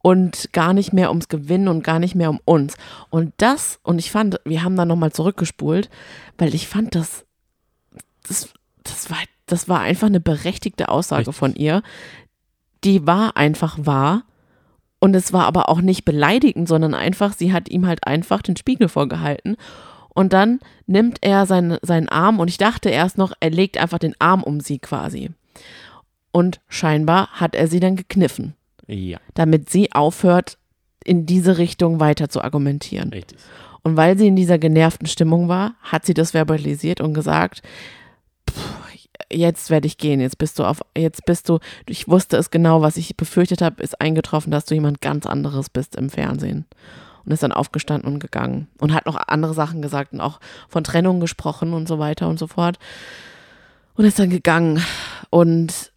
[0.04, 2.76] und gar nicht mehr ums Gewinnen und gar nicht mehr um uns.
[3.08, 5.88] Und das, und ich fand, wir haben da nochmal zurückgespult,
[6.36, 7.24] weil ich fand das,
[8.28, 8.50] das,
[8.82, 11.36] das war, das war einfach eine berechtigte Aussage Richtig.
[11.36, 11.82] von ihr.
[12.84, 14.24] Die war einfach wahr.
[15.04, 18.56] Und es war aber auch nicht beleidigend, sondern einfach, sie hat ihm halt einfach den
[18.56, 19.56] Spiegel vorgehalten.
[20.08, 23.98] Und dann nimmt er seinen, seinen Arm und ich dachte erst noch, er legt einfach
[23.98, 25.28] den Arm um sie quasi.
[26.32, 28.54] Und scheinbar hat er sie dann gekniffen,
[28.86, 30.56] Ja, damit sie aufhört,
[31.04, 33.10] in diese Richtung weiter zu argumentieren.
[33.10, 33.38] richtig.
[33.82, 37.60] Und weil sie in dieser genervten Stimmung war, hat sie das verbalisiert und gesagt,
[38.48, 38.83] "Pff,
[39.34, 42.82] jetzt werde ich gehen, jetzt bist du auf, jetzt bist du, ich wusste es genau,
[42.82, 46.66] was ich befürchtet habe, ist eingetroffen, dass du jemand ganz anderes bist im Fernsehen.
[47.24, 50.84] Und ist dann aufgestanden und gegangen und hat noch andere Sachen gesagt und auch von
[50.84, 52.78] Trennung gesprochen und so weiter und so fort.
[53.94, 54.82] Und ist dann gegangen.
[55.30, 55.92] Und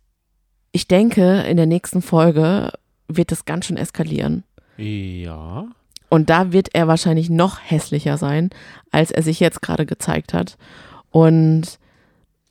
[0.72, 2.72] ich denke, in der nächsten Folge
[3.10, 4.46] wird es ganz schön eskalieren.
[4.78, 5.68] Ja,
[6.10, 8.50] Und da wird er wahrscheinlich noch hässlicher sein,
[8.92, 10.58] als er sich jetzt gerade gezeigt hat.
[11.10, 11.80] Und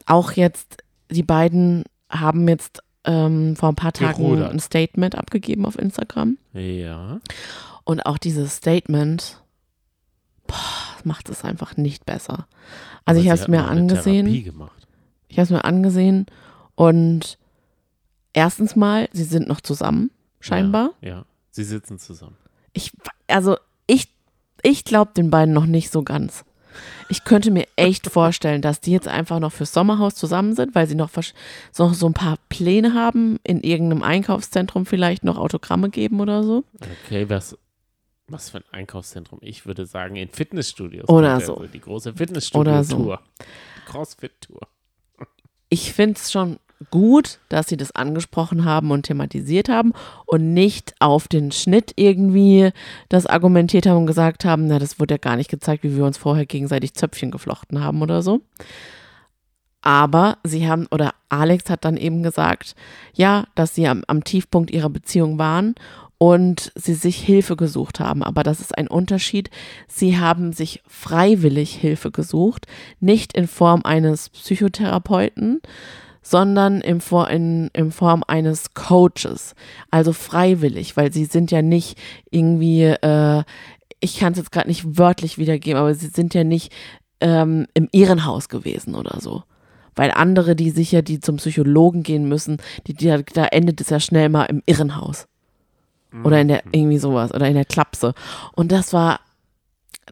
[0.07, 0.79] auch jetzt,
[1.11, 4.53] die beiden haben jetzt ähm, vor ein paar Tagen Gerudert.
[4.53, 6.39] ein Statement abgegeben auf Instagram.
[6.53, 7.21] ja.
[7.85, 9.41] Und auch dieses Statement
[10.47, 10.57] boah,
[11.05, 12.49] macht es einfach nicht besser.
[13.05, 14.27] Also Aber ich habe es mir angesehen.
[15.29, 16.27] Ich habe es mir angesehen
[16.75, 17.39] und
[18.33, 20.91] erstens mal, sie sind noch zusammen, scheinbar.
[21.01, 21.25] Ja, ja.
[21.51, 22.37] Sie sitzen zusammen.
[22.73, 22.93] Ich,
[23.29, 24.09] also ich,
[24.63, 26.45] ich glaube den beiden noch nicht so ganz.
[27.09, 30.87] Ich könnte mir echt vorstellen, dass die jetzt einfach noch fürs Sommerhaus zusammen sind, weil
[30.87, 31.11] sie noch,
[31.79, 36.65] noch so ein paar Pläne haben, in irgendeinem Einkaufszentrum vielleicht noch Autogramme geben oder so.
[37.05, 37.57] Okay, was,
[38.29, 39.39] was für ein Einkaufszentrum?
[39.43, 41.09] Ich würde sagen, in Fitnessstudios.
[41.09, 41.57] Oder so.
[41.57, 43.21] also Die große Fitnessstudio-Tour.
[43.87, 44.69] Crossfit-Tour.
[45.69, 46.59] Ich finde es schon
[46.91, 49.93] gut, dass sie das angesprochen haben und thematisiert haben
[50.27, 52.71] und nicht auf den Schnitt irgendwie
[53.09, 56.05] das argumentiert haben und gesagt haben, na, das wurde ja gar nicht gezeigt, wie wir
[56.05, 58.41] uns vorher gegenseitig Zöpfchen geflochten haben oder so.
[59.83, 62.75] Aber sie haben, oder Alex hat dann eben gesagt,
[63.15, 65.77] ja, dass sie am, am Tiefpunkt ihrer Beziehung waren
[66.19, 68.23] und sie sich Hilfe gesucht haben.
[68.23, 69.51] Aber das ist ein Unterschied.
[69.87, 72.67] Sie haben sich freiwillig Hilfe gesucht,
[73.01, 75.61] nicht in Form eines Psychotherapeuten,
[76.27, 79.55] sondern in, For in, in Form eines Coaches.
[79.93, 81.97] Also freiwillig, weil sie sind ja nicht
[82.33, 83.45] irgendwie, äh,
[84.01, 86.73] ich kann es jetzt gerade nicht wörtlich wiedergeben, aber sie sind ja nicht
[87.21, 89.45] ähm, im Irrenhaus gewesen oder so.
[89.95, 92.57] Weil andere, die sicher, die zum Psychologen gehen müssen,
[92.89, 95.29] die, die, da endet es ja schnell mal im Irrenhaus.
[96.25, 98.15] Oder in der, irgendwie sowas, oder in der Klapse.
[98.55, 99.21] Und das war,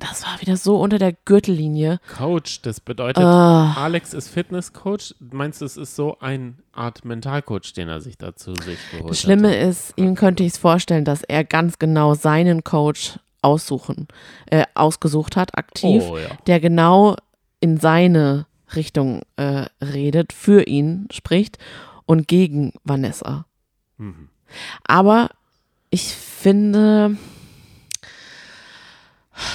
[0.00, 2.00] das war wieder so unter der Gürtellinie.
[2.16, 3.74] Coach, das bedeutet, Ah.
[3.74, 5.14] Alex ist Fitnesscoach.
[5.20, 9.20] Meinst du, es ist so eine Art Mentalcoach, den er sich dazu sich geholt Das
[9.20, 9.68] Schlimme hat?
[9.68, 14.08] ist, ihm könnte ich es vorstellen, dass er ganz genau seinen Coach aussuchen,
[14.46, 16.28] äh, ausgesucht hat, aktiv, Oh ja.
[16.46, 17.16] der genau
[17.60, 21.58] in seine Richtung äh, redet, für ihn spricht
[22.06, 23.44] und gegen Vanessa.
[23.98, 24.28] Mhm.
[24.84, 25.30] Aber
[25.90, 27.16] ich finde,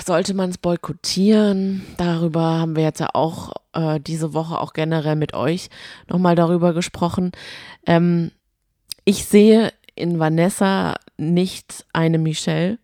[0.05, 1.85] sollte man es boykottieren?
[1.97, 5.69] Darüber haben wir jetzt ja auch äh, diese Woche auch generell mit euch
[6.07, 7.31] nochmal darüber gesprochen.
[7.85, 8.31] Ähm,
[9.05, 12.79] ich sehe in Vanessa nicht eine Michelle,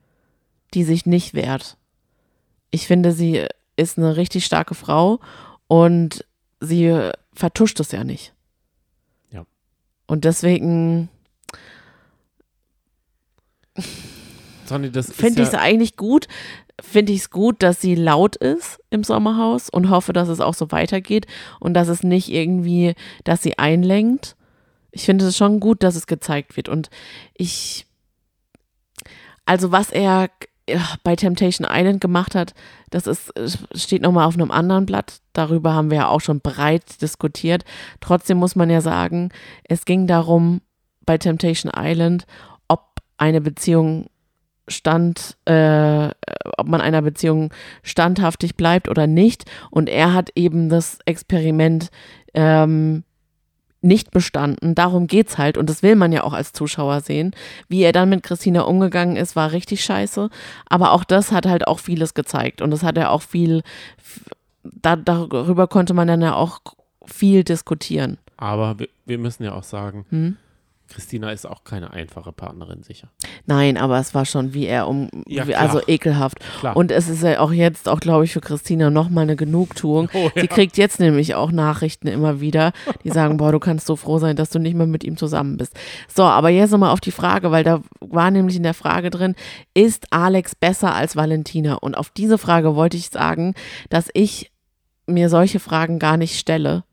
[0.73, 1.77] die sich nicht wehrt.
[2.71, 5.19] Ich finde, sie ist eine richtig starke Frau
[5.67, 6.25] und
[6.59, 8.33] sie vertuscht es ja nicht.
[9.31, 9.45] Ja.
[10.07, 11.09] Und deswegen
[14.65, 16.27] Sonny, das finde ich es ja, eigentlich gut.
[16.81, 20.53] Finde ich es gut, dass sie laut ist im Sommerhaus und hoffe, dass es auch
[20.53, 21.25] so weitergeht
[21.59, 24.35] und dass es nicht irgendwie, dass sie einlenkt.
[24.91, 26.67] Ich finde es schon gut, dass es gezeigt wird.
[26.67, 26.89] Und
[27.33, 27.85] ich,
[29.45, 30.29] also was er
[31.03, 32.53] bei Temptation Island gemacht hat,
[32.89, 33.31] das ist,
[33.73, 35.19] steht nochmal auf einem anderen Blatt.
[35.33, 37.63] Darüber haben wir ja auch schon breit diskutiert.
[38.01, 39.29] Trotzdem muss man ja sagen,
[39.63, 40.61] es ging darum,
[41.05, 42.25] bei Temptation Island,
[42.67, 44.07] ob eine Beziehung
[44.67, 46.09] stand, äh,
[46.57, 47.53] ob man einer Beziehung
[47.83, 49.45] standhaftig bleibt oder nicht.
[49.69, 51.89] Und er hat eben das Experiment
[52.33, 53.03] ähm,
[53.81, 54.75] nicht bestanden.
[54.75, 55.57] Darum geht's halt.
[55.57, 57.31] Und das will man ja auch als Zuschauer sehen.
[57.69, 60.29] Wie er dann mit Christina umgegangen ist, war richtig scheiße.
[60.67, 62.61] Aber auch das hat halt auch vieles gezeigt.
[62.61, 63.61] Und das hat er auch viel,
[64.63, 66.59] da, darüber konnte man dann ja auch
[67.05, 68.17] viel diskutieren.
[68.37, 70.37] Aber wir, wir müssen ja auch sagen, Hm?
[70.87, 73.09] Christina ist auch keine einfache Partnerin, sicher.
[73.45, 76.39] Nein, aber es war schon wie er um, Ja, wie, also ekelhaft.
[76.59, 76.75] Klar.
[76.75, 80.09] Und es ist ja auch jetzt auch, glaube ich, für Christina nochmal eine Genugtuung.
[80.15, 80.43] Oh, ja.
[80.43, 82.71] Sie kriegt jetzt nämlich auch Nachrichten immer wieder,
[83.03, 85.57] die sagen, boah, du kannst so froh sein, dass du nicht mehr mit ihm zusammen
[85.57, 85.73] bist.
[86.07, 89.35] So, aber jetzt nochmal auf die Frage, weil da war nämlich in der Frage drin,
[89.73, 91.73] ist Alex besser als Valentina?
[91.75, 93.55] Und auf diese Frage wollte ich sagen,
[93.89, 94.51] dass ich
[95.07, 96.83] mir solche Fragen gar nicht stelle,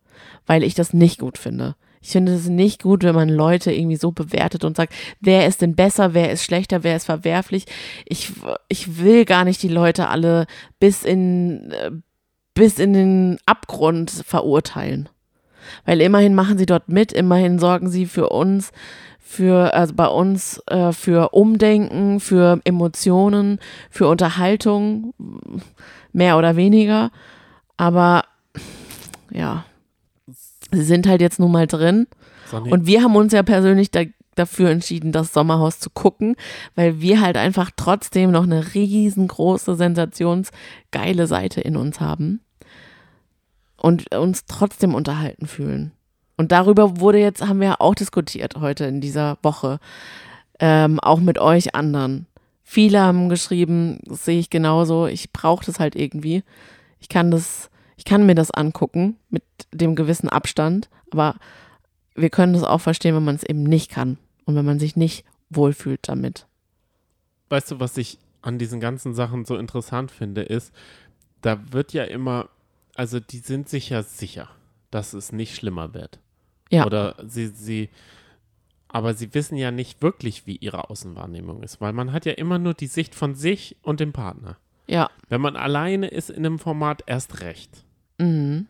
[0.47, 1.77] weil ich das nicht gut finde.
[2.03, 5.63] Ich finde es nicht gut, wenn man Leute irgendwie so bewertet und sagt, wer ist
[5.63, 7.67] denn besser, wer ist schlechter, wer ist verwerflich.
[8.05, 8.33] Ich,
[8.69, 10.47] ich will gar nicht die Leute alle
[10.81, 11.93] bis in, äh,
[12.55, 15.09] bis in den Abgrund verurteilen.
[15.85, 18.73] Weil immerhin machen sie dort mit, immerhin sorgen sie für uns,
[19.21, 25.15] für, also bei uns, äh, für Umdenken, für Emotionen, für Unterhaltung,
[26.13, 27.13] mehr oder weniger.
[27.77, 28.25] Aber
[29.31, 29.65] ja,
[30.73, 32.07] sie sind halt jetzt nun mal drin.
[32.51, 34.03] Sonny, Und wir haben uns ja persönlich da,
[34.35, 36.37] dafür entschieden, das Sommerhaus zu gucken,
[36.75, 42.41] weil wir halt einfach trotzdem noch eine riesengroße, sensationsgeile Seite in uns haben
[43.77, 45.93] und uns trotzdem unterhalten fühlen.
[46.37, 49.79] Und darüber wurde jetzt, haben wir ja auch diskutiert heute in dieser Woche,
[50.61, 52.27] ähm, auch mit euch anderen.
[52.63, 56.43] Viele haben geschrieben, das sehe ich genauso, ich brauche das halt irgendwie.
[57.01, 57.69] Ich kann das,
[58.03, 61.37] ich kann mir das angucken mit dem gewissen Abstand, aber
[62.17, 64.97] wir können das auch verstehen, wenn man es eben nicht kann und wenn man sich
[64.97, 66.49] nicht wohlfühlt damit.
[67.49, 70.75] weißt du, was ich an diesen ganzen Sachen so interessant finde, ist,
[71.43, 72.49] da wird ja immer,
[72.97, 74.49] also die sind sich ja sicher,
[74.91, 76.19] dass es nicht schlimmer wird.
[76.73, 76.87] Ja.
[76.87, 77.89] Oder sie, sie,
[78.89, 82.59] aber sie wissen ja nicht wirklich, wie ihre Außenwahrnehmung ist, weil man hat ja immer
[82.59, 84.57] nur die Sicht von sich und dem Partner.
[84.89, 85.09] Ja.
[85.29, 87.85] Wenn man alleine ist in einem Format, erst recht.
[88.23, 88.67] Mhm.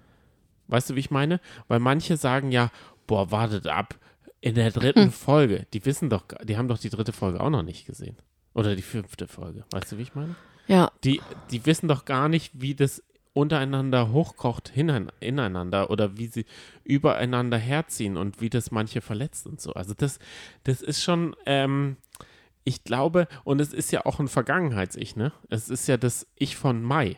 [0.69, 1.41] Weißt du, wie ich meine?
[1.69, 2.71] Weil manche sagen ja,
[3.07, 3.95] boah, wartet ab,
[4.41, 5.13] in der dritten Hm.
[5.13, 8.17] Folge, die wissen doch, die haben doch die dritte Folge auch noch nicht gesehen.
[8.55, 9.65] Oder die fünfte Folge.
[9.71, 10.35] Weißt du, wie ich meine?
[10.67, 10.91] Ja.
[11.05, 13.03] Die, die wissen doch gar nicht, wie das
[13.35, 16.45] untereinander hochkocht hinein, ineinander oder wie sie
[16.85, 19.73] übereinander herziehen und wie das manche verletzt und so.
[19.73, 20.19] Also das,
[20.65, 21.97] das ist schon, ähm,
[22.65, 25.33] ich glaube, und es ist ja auch ein Vergangenheits-Ich, ne?
[25.49, 27.17] Es ist ja das Ich von Mai.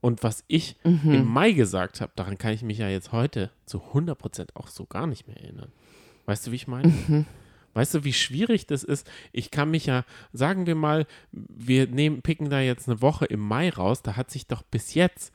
[0.00, 1.12] Und was ich Mhm.
[1.12, 4.86] im Mai gesagt habe, daran kann ich mich ja jetzt heute zu 100% auch so
[4.86, 5.70] gar nicht mehr erinnern.
[6.26, 6.88] Weißt du, wie ich meine?
[6.88, 7.26] Mhm.
[7.74, 9.08] Weißt du, wie schwierig das ist?
[9.32, 13.40] Ich kann mich ja, sagen wir mal, wir nehmen, picken da jetzt eine Woche im
[13.40, 15.32] Mai raus, da hat sich doch bis jetzt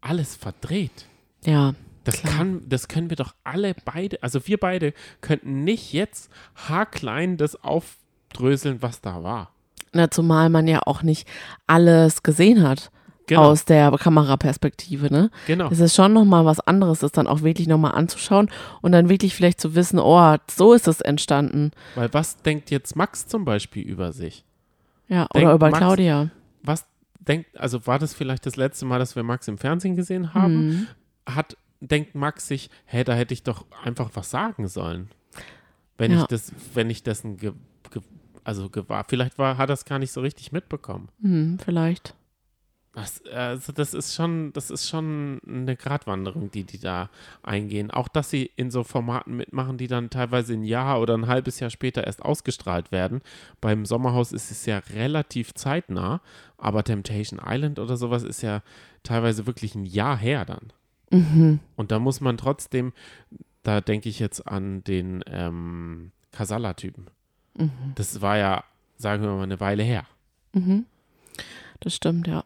[0.00, 1.06] alles verdreht.
[1.44, 1.74] Ja.
[2.04, 2.34] Das Klar.
[2.34, 7.56] kann, das können wir doch alle beide, also wir beide könnten nicht jetzt haarklein das
[7.62, 9.52] aufdröseln, was da war.
[9.92, 11.26] Na, zumal man ja auch nicht
[11.66, 12.90] alles gesehen hat
[13.28, 13.42] Genau.
[13.50, 15.30] aus der Kameraperspektive, ne?
[15.46, 15.68] Genau.
[15.70, 18.50] Es ist schon nochmal was anderes, das dann auch wirklich nochmal anzuschauen
[18.82, 21.70] und dann wirklich vielleicht zu wissen, oh, so ist es entstanden.
[21.94, 24.44] Weil was denkt jetzt Max zum Beispiel über sich?
[25.08, 26.30] Ja, Denkt oder über Max- Claudia.
[26.62, 26.84] Was
[27.20, 30.66] denkt, also war das vielleicht das letzte Mal, dass wir Max im Fernsehen gesehen haben?
[30.66, 30.86] Mhm.
[31.26, 35.08] Hat, denkt Max sich, hä, da hätte ich doch einfach was sagen sollen.
[35.96, 36.20] Wenn Ja.
[36.22, 37.52] ich das, wenn ich dessen, ge,
[37.90, 38.02] ge,
[38.44, 41.08] also gewahr, vielleicht war, hat er es gar nicht so richtig mitbekommen.
[41.22, 42.14] Hm, vielleicht.
[42.98, 47.10] Das, also das ist schon, das ist schon eine Gratwanderung, die die da
[47.44, 47.92] eingehen.
[47.92, 51.60] Auch, dass sie in so Formaten mitmachen, die dann teilweise ein Jahr oder ein halbes
[51.60, 53.20] Jahr später erst ausgestrahlt werden.
[53.60, 56.20] Beim Sommerhaus ist es ja relativ zeitnah,
[56.56, 58.62] aber Temptation Island oder sowas ist ja
[59.04, 60.72] teilweise wirklich ein Jahr her dann.
[61.10, 61.60] Mhm.
[61.76, 62.92] Und da muss man trotzdem,
[63.62, 67.06] da denke ich jetzt an den ähm, Casala-Typen.
[67.56, 67.92] Mhm.
[67.94, 68.64] Das war ja,
[68.96, 70.04] sagen wir mal, eine Weile her.
[70.52, 70.84] Mhm.
[71.78, 72.42] Das stimmt, ja.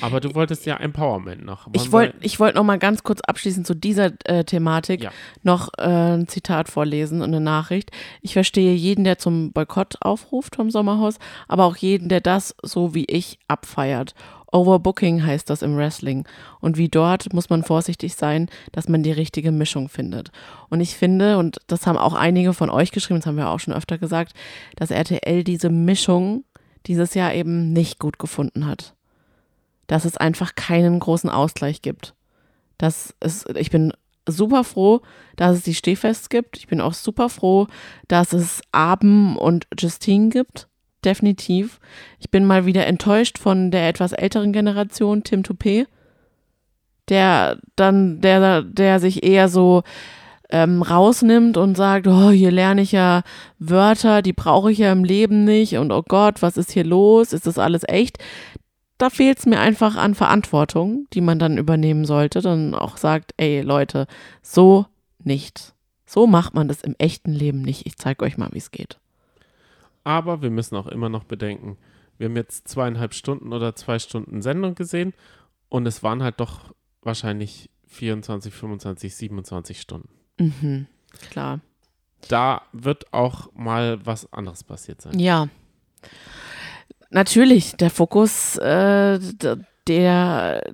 [0.00, 1.66] Aber du wolltest ja Empowerment noch.
[1.66, 5.10] Wollen Ich wollte ich wollt noch mal ganz kurz abschließend zu dieser äh, Thematik Ja.
[5.42, 7.90] noch äh, ein Zitat vorlesen und eine Nachricht.
[8.20, 11.18] Ich verstehe jeden, der zum Boykott aufruft vom Sommerhaus,
[11.48, 14.14] aber auch jeden, der das, so wie ich, abfeiert.
[14.52, 16.24] Overbooking heißt das im Wrestling.
[16.60, 20.30] Und wie dort muss man vorsichtig sein, dass man die richtige Mischung findet.
[20.70, 23.58] Und ich finde, und das haben auch einige von euch geschrieben, das haben wir auch
[23.58, 24.32] schon öfter gesagt,
[24.76, 26.44] dass RTL diese Mischung,
[26.86, 28.94] dieses Jahr eben nicht gut gefunden hat.
[29.86, 32.14] Dass es einfach keinen großen Ausgleich gibt.
[32.78, 33.92] Das ist, ich bin
[34.28, 35.02] super froh,
[35.36, 36.56] dass es die Stehfests gibt.
[36.56, 37.66] Ich bin auch super froh,
[38.08, 40.68] dass es Abend und Justine gibt.
[41.04, 41.80] Definitiv.
[42.18, 45.86] Ich bin mal wieder enttäuscht von der etwas älteren Generation, Tim Toupé,
[47.08, 49.82] der dann, der, der sich eher so
[50.48, 53.22] ähm, rausnimmt und sagt, oh, hier lerne ich ja
[53.58, 57.32] Wörter, die brauche ich ja im Leben nicht und oh Gott, was ist hier los?
[57.32, 58.18] Ist das alles echt?
[59.04, 63.34] Da fehlt es mir einfach an Verantwortung, die man dann übernehmen sollte, dann auch sagt,
[63.36, 64.06] ey Leute,
[64.40, 64.86] so
[65.22, 65.74] nicht.
[66.06, 67.84] So macht man das im echten Leben nicht.
[67.84, 68.98] Ich zeige euch mal, wie es geht.
[70.04, 71.76] Aber wir müssen auch immer noch bedenken,
[72.16, 75.12] wir haben jetzt zweieinhalb Stunden oder zwei Stunden Sendung gesehen
[75.68, 80.08] und es waren halt doch wahrscheinlich 24, 25, 27 Stunden.
[80.38, 80.86] Mhm,
[81.28, 81.60] klar.
[82.28, 85.18] Da wird auch mal was anderes passiert sein.
[85.18, 85.50] Ja.
[87.10, 89.18] Natürlich, der Fokus, äh,
[89.86, 90.72] der,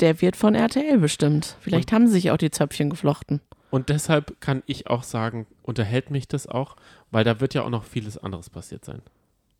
[0.00, 1.56] der wird von RTL bestimmt.
[1.60, 3.40] Vielleicht haben sie sich auch die Zöpfchen geflochten.
[3.70, 6.76] Und deshalb kann ich auch sagen, unterhält mich das auch,
[7.10, 9.00] weil da wird ja auch noch vieles anderes passiert sein.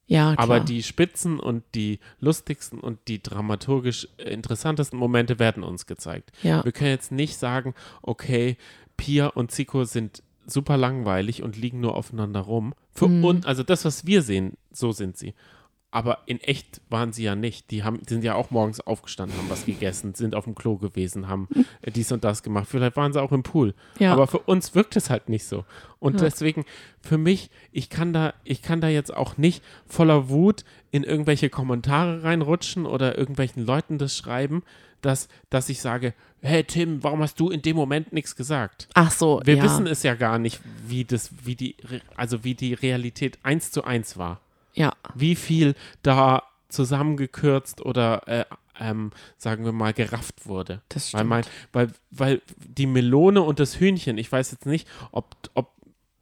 [0.06, 0.38] Ja, klar.
[0.42, 6.32] Aber die Spitzen und die lustigsten und die dramaturgisch interessantesten Momente werden uns gezeigt.
[6.42, 6.64] Ja.
[6.64, 8.56] Wir können jetzt nicht sagen, okay,
[8.96, 12.74] Pia und Zico sind super langweilig und liegen nur aufeinander rum.
[12.92, 13.24] Für Mhm.
[13.24, 15.34] uns, also das, was wir sehen, so sind sie.
[15.92, 17.70] Aber in echt waren sie ja nicht.
[17.72, 20.76] Die haben, die sind ja auch morgens aufgestanden, haben was gegessen, sind auf dem Klo
[20.76, 21.48] gewesen, haben
[21.82, 22.68] äh, dies und das gemacht.
[22.70, 23.74] Vielleicht waren sie auch im Pool.
[23.98, 24.12] Ja.
[24.12, 25.64] Aber für uns wirkt es halt nicht so.
[25.98, 26.26] Und Ja.
[26.26, 26.64] deswegen,
[27.00, 31.50] für mich, ich kann da, ich kann da jetzt auch nicht voller Wut in irgendwelche
[31.50, 34.62] Kommentare reinrutschen oder irgendwelchen Leuten das schreiben,
[35.02, 38.88] dass, dass ich sage, hey Tim, warum hast du in dem Moment nichts gesagt?
[38.94, 39.64] Ach so, Wir ja.
[39.64, 41.74] wissen es ja gar nicht, wie das, wie die,
[42.14, 44.40] also wie die Realität eins zu eins war.
[44.74, 48.44] Ja, Wie viel da zusammengekürzt oder äh,
[48.80, 50.80] ähm, sagen wir mal gerafft wurde.
[50.88, 51.68] Das Weil, mein, stimmt.
[51.72, 55.72] weil, weil die Melone und das Hühnchen, ich weiß jetzt nicht, ob, ob,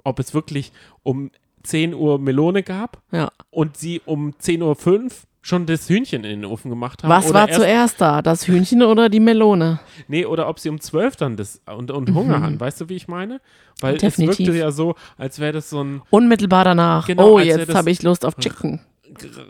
[0.03, 0.72] ob es wirklich
[1.03, 1.30] um
[1.62, 3.30] 10 Uhr Melone gab ja.
[3.51, 5.11] und sie um 10.05 Uhr
[5.41, 7.11] schon das Hühnchen in den Ofen gemacht haben.
[7.11, 8.22] Was war erst, zuerst da?
[8.22, 9.78] Das Hühnchen oder die Melone?
[10.09, 12.59] Nee, oder ob sie um 12 dann das und, und Hunger hatten.
[12.61, 13.41] Weißt du, wie ich meine?
[13.80, 13.99] Weil Mhm.
[13.99, 14.41] Definitiv.
[14.41, 17.07] es wirkte ja so, als wäre das so ein Unmittelbar danach.
[17.07, 18.80] Genau, oh, jetzt habe ich Lust auf Chicken.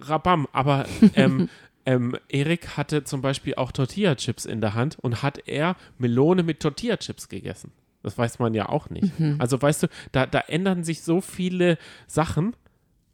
[0.03, 0.47] Rabam.
[0.53, 0.85] Aber
[1.15, 1.49] ähm,
[1.87, 6.61] ähm, Erik hatte zum Beispiel auch Tortilla-Chips in der Hand und hat er Melone mit
[6.61, 7.73] Tortilla-Chips gegessen.
[8.03, 9.19] Das weiß man ja auch nicht.
[9.19, 9.37] Mhm.
[9.39, 12.55] Also weißt du, da, da ändern sich so viele Sachen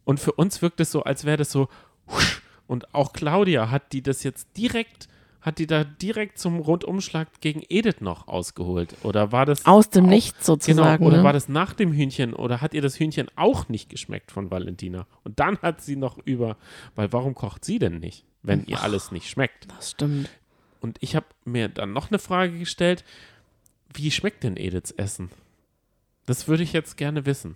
[0.03, 1.67] und für uns wirkt es so, als wäre das so
[2.09, 2.41] husch.
[2.67, 5.07] Und auch Claudia hat die das jetzt direkt
[5.41, 8.95] hat die da direkt zum Rundumschlag gegen Edith noch ausgeholt?
[9.03, 10.97] Oder war das Aus dem auch- Nichts sozusagen.
[10.97, 11.23] Genau, oder ne?
[11.23, 15.05] war das nach dem Hühnchen oder hat ihr das Hühnchen auch nicht geschmeckt von Valentina?
[15.23, 16.57] Und dann hat sie noch über,
[16.95, 19.67] weil warum kocht sie denn nicht, wenn ihr alles nicht schmeckt?
[19.77, 20.31] Das stimmt.
[20.81, 23.03] Und ich habe mir dann noch eine Frage gestellt,
[23.93, 25.29] wie schmeckt denn Ediths Essen?
[26.25, 27.55] Das würde ich jetzt gerne wissen.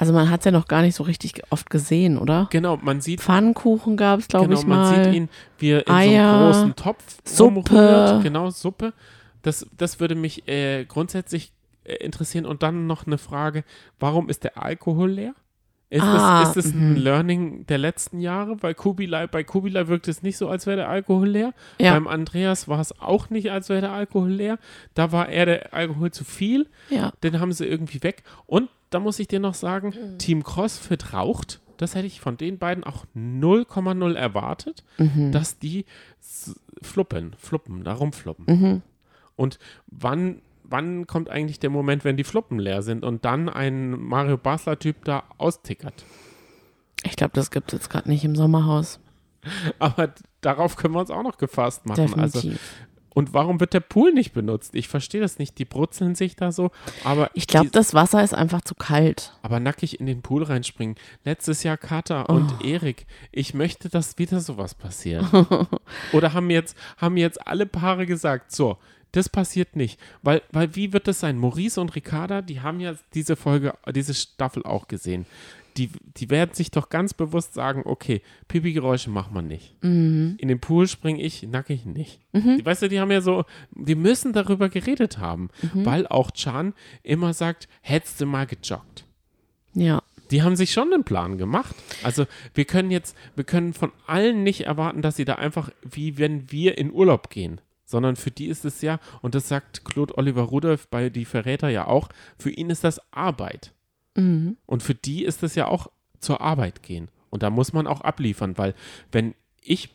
[0.00, 2.46] Also man hat es ja noch gar nicht so richtig oft gesehen, oder?
[2.52, 5.04] Genau, man sieht, Pfannkuchen gab es, glaube genau, ich man mal.
[5.04, 5.28] sieht ihn,
[5.58, 7.70] wie er in Eier, so einem großen Topf Suppe.
[7.70, 8.22] rumrührt.
[8.22, 8.92] Genau, Suppe.
[9.42, 11.50] Das, das würde mich äh, grundsätzlich
[11.82, 12.46] äh, interessieren.
[12.46, 13.64] Und dann noch eine Frage,
[13.98, 15.34] warum ist der Alkohol leer?
[15.90, 16.96] Ist Ah, das, ist das ein mhm.
[16.96, 18.54] Learning der letzten Jahre?
[18.54, 21.54] Bei Kubilai, bei Kubilai wirkt es nicht so, als wäre der Alkohol leer.
[21.80, 21.94] Ja.
[21.94, 24.58] Beim Andreas war es auch nicht, als wäre der Alkohol leer.
[24.94, 26.68] Da war eher der Alkohol zu viel.
[26.88, 27.10] ja.
[27.24, 28.22] Den haben sie irgendwie weg.
[28.46, 31.60] Und da muss ich dir noch sagen, Team CrossFit raucht.
[31.76, 35.30] Das hätte ich von den beiden auch 0,0 erwartet, Mhm.
[35.32, 35.84] dass die
[36.82, 38.44] fluppen, fluppen, da rumfluppen.
[38.46, 38.82] Mhm.
[39.36, 43.90] Und wann, wann kommt eigentlich der Moment, wenn die Fluppen leer sind und dann ein
[43.90, 46.04] Mario Basler-Typ da austickert?
[47.04, 48.98] Ich glaube, das gibt es jetzt gerade nicht im Sommerhaus.
[49.78, 52.18] Aber darauf können wir uns auch noch gefasst machen.
[52.20, 52.86] Also, Definitiv.
[53.10, 54.74] Und warum wird der Pool nicht benutzt?
[54.74, 55.58] Ich verstehe das nicht.
[55.58, 56.70] Die brutzeln sich da so.
[57.04, 59.32] Aber ich glaube, das Wasser ist einfach zu kalt.
[59.42, 60.96] Aber nackig in den Pool reinspringen.
[61.24, 62.64] Letztes Jahr Kata und Oh.
[62.64, 63.06] Erik.
[63.32, 65.24] Ich möchte, dass wieder sowas passiert.
[66.12, 68.76] Oder haben jetzt, haben jetzt alle Paare gesagt, so,
[69.12, 69.98] das passiert nicht.
[70.22, 71.38] Weil, weil wie wird das sein?
[71.38, 75.26] Maurice und Ricarda, die haben ja diese Folge, diese Staffel auch gesehen.
[75.78, 79.76] Die, die werden sich doch ganz bewusst sagen, okay, Pipi-Geräusche machen wir nicht.
[79.82, 80.34] Mhm.
[80.38, 82.20] In den Pool springe ich, nackig nicht.
[82.32, 85.86] Die, weißt du, die haben ja so, die müssen darüber geredet haben, Mhm.
[85.86, 89.04] weil auch Chan immer sagt, hättest du mal gejoggt.
[89.74, 90.02] Ja.
[90.30, 91.74] Die haben sich schon einen Plan gemacht.
[92.02, 96.18] Also wir können jetzt, wir können von allen nicht erwarten, dass sie da einfach, wie
[96.18, 97.60] wenn wir in Urlaub gehen.
[97.84, 101.70] Sondern für die ist es ja, und das sagt Claude Oliver Rudolph bei Die Verräter
[101.70, 103.72] ja auch, für ihn ist das Arbeit.
[104.18, 104.56] Mhm.
[104.66, 105.88] Und für die ist es ja auch
[106.18, 107.08] zur Arbeit gehen.
[107.30, 108.74] Und da muss man auch abliefern, weil
[109.12, 109.90] wenn ich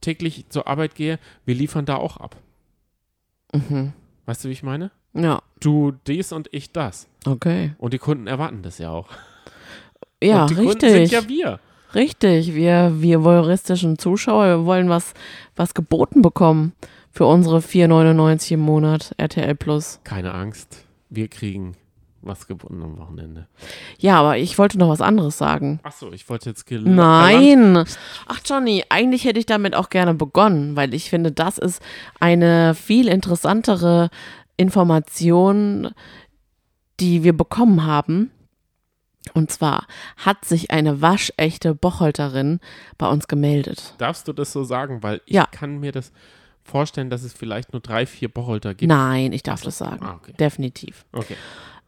[0.00, 2.36] täglich zur Arbeit gehe, wir liefern da auch ab.
[3.52, 3.92] Mhm.
[4.26, 4.90] Weißt du, wie ich meine?
[5.14, 7.08] Ja, Du dies und ich das.
[7.26, 7.72] okay.
[7.78, 9.08] Und die Kunden erwarten das ja auch.
[10.22, 10.80] Ja, und die richtig.
[10.80, 11.60] Kunden sind ja wir.
[11.94, 15.14] Richtig, wir, wir voyeuristischen Zuschauer, wir wollen was,
[15.56, 16.72] was geboten bekommen
[17.10, 20.00] für unsere 4,99 im Monat RTL Plus.
[20.04, 21.74] Keine Angst, wir kriegen
[22.28, 23.48] was gebunden am Wochenende.
[23.98, 25.80] Ja, aber ich wollte noch was anderes sagen.
[25.82, 27.84] Achso, ich wollte jetzt gel- Nein.
[28.26, 31.82] Ach Johnny, eigentlich hätte ich damit auch gerne begonnen, weil ich finde, das ist
[32.20, 34.10] eine viel interessantere
[34.56, 35.90] Information,
[37.00, 38.30] die wir bekommen haben.
[39.34, 42.60] Und zwar hat sich eine waschechte Bocholterin
[42.96, 43.94] bei uns gemeldet.
[43.98, 45.02] Darfst du das so sagen?
[45.02, 45.46] Weil ich Ja.
[45.46, 46.12] kann mir das
[46.62, 48.88] vorstellen, dass es vielleicht nur drei, vier Bocholter gibt.
[48.88, 50.04] Nein, ich darf das sagen.
[50.04, 50.32] Ah, okay.
[50.38, 51.04] Definitiv.
[51.12, 51.36] Okay.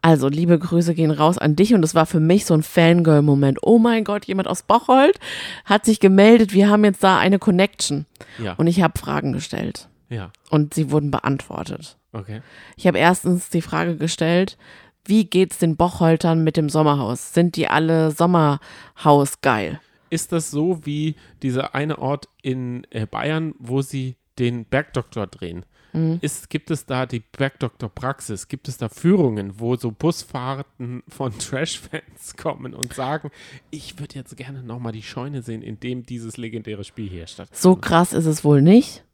[0.03, 3.59] Also, liebe Grüße gehen raus an dich und es war für mich so ein Fangirl-Moment.
[3.63, 5.19] Oh mein Gott, jemand aus Bocholt
[5.65, 8.07] hat sich gemeldet, wir haben jetzt da eine Connection.
[8.39, 8.55] Ja.
[8.55, 10.31] Und ich habe Fragen gestellt ja.
[10.51, 11.99] und sie wurden beantwortet.
[12.13, 12.43] Okay.
[12.77, 14.57] Ich habe erstens die Frage gestellt,
[15.05, 17.33] wie geht's den Bocholtern mit dem Sommerhaus?
[17.33, 19.81] Sind die alle Sommerhaus geil?
[20.11, 25.65] Ist das so wie dieser eine Ort in äh, Bayern, wo sie den Bergdoktor drehen?
[25.93, 26.19] Mhm.
[26.21, 28.49] Ist, gibt es da die Bergdoktor-Praxis?
[28.49, 33.31] Gibt es da Führungen, wo so Busfahrten von Trash-Fans kommen und sagen,
[33.71, 37.63] ich würde jetzt gerne nochmal die Scheune sehen, in dem dieses legendäre Spiel hier stattfindet?
[37.63, 39.05] So krass ist es wohl nicht.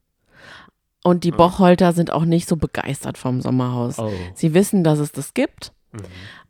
[1.03, 4.01] Und die Bocholter sind auch nicht so begeistert vom Sommerhaus.
[4.01, 4.11] Oh.
[4.35, 5.73] Sie wissen, dass es das gibt,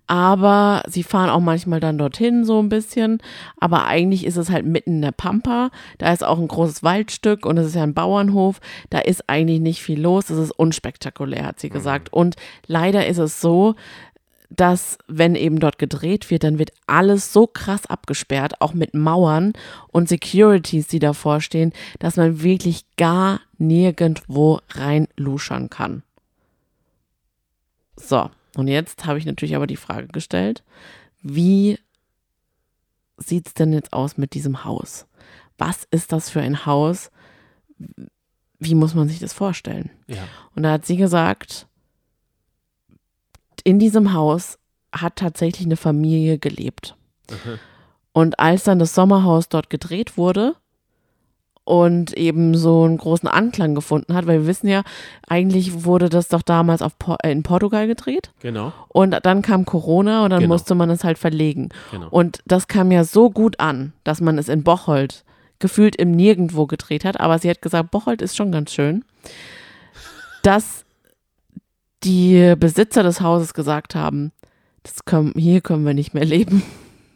[0.07, 3.19] aber sie fahren auch manchmal dann dorthin so ein bisschen.
[3.59, 5.71] Aber eigentlich ist es halt mitten in der Pampa.
[5.99, 8.61] Da ist auch ein großes Waldstück und es ist ja ein Bauernhof.
[8.91, 10.31] Da ist eigentlich nicht viel los.
[10.31, 12.13] Es ist unspektakulär, hat sie gesagt.
[12.13, 12.37] Und
[12.67, 13.75] leider ist es so,
[14.49, 19.53] dass wenn eben dort gedreht wird, dann wird alles so krass abgesperrt, auch mit Mauern
[19.89, 26.05] und Securities, die davor stehen, dass man wirklich gar nirgendwo reinluschern kann.
[27.97, 30.65] So, und jetzt habe ich natürlich aber die Frage gestellt,
[31.23, 31.79] wie
[33.19, 35.07] sieht es denn jetzt aus mit diesem Haus?
[35.59, 37.11] Was ist das für ein Haus?
[38.59, 39.91] Wie muss man sich das vorstellen?
[40.07, 40.27] Ja.
[40.55, 41.67] Und da hat sie gesagt,
[43.65, 44.59] in diesem Haus
[44.93, 46.97] hat tatsächlich eine Familie gelebt.
[48.13, 50.57] Und als dann das Sommerhaus dort gedreht wurde
[51.67, 54.83] und eben so einen großen Anklang gefunden hat, weil wir wissen ja,
[55.29, 58.73] eigentlich wurde das doch damals auf Por äh, in Portugal gedreht Genau.
[58.89, 60.55] und dann kam Corona und dann Genau.
[60.55, 61.69] musste man es halt verlegen.
[61.91, 62.07] Genau.
[62.11, 65.25] Und das kam ja so gut an, dass man es in Bocholt
[65.59, 67.19] gefühlt im Nirgendwo gedreht hat.
[67.19, 69.05] Aber sie hat gesagt, Bocholt ist schon ganz schön.
[70.43, 70.85] Dass
[72.05, 74.31] die Besitzer des Hauses gesagt haben,
[74.85, 76.63] das können, hier können wir nicht mehr leben.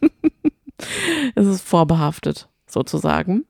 [1.35, 3.45] es ist vorbehaftet, sozusagen.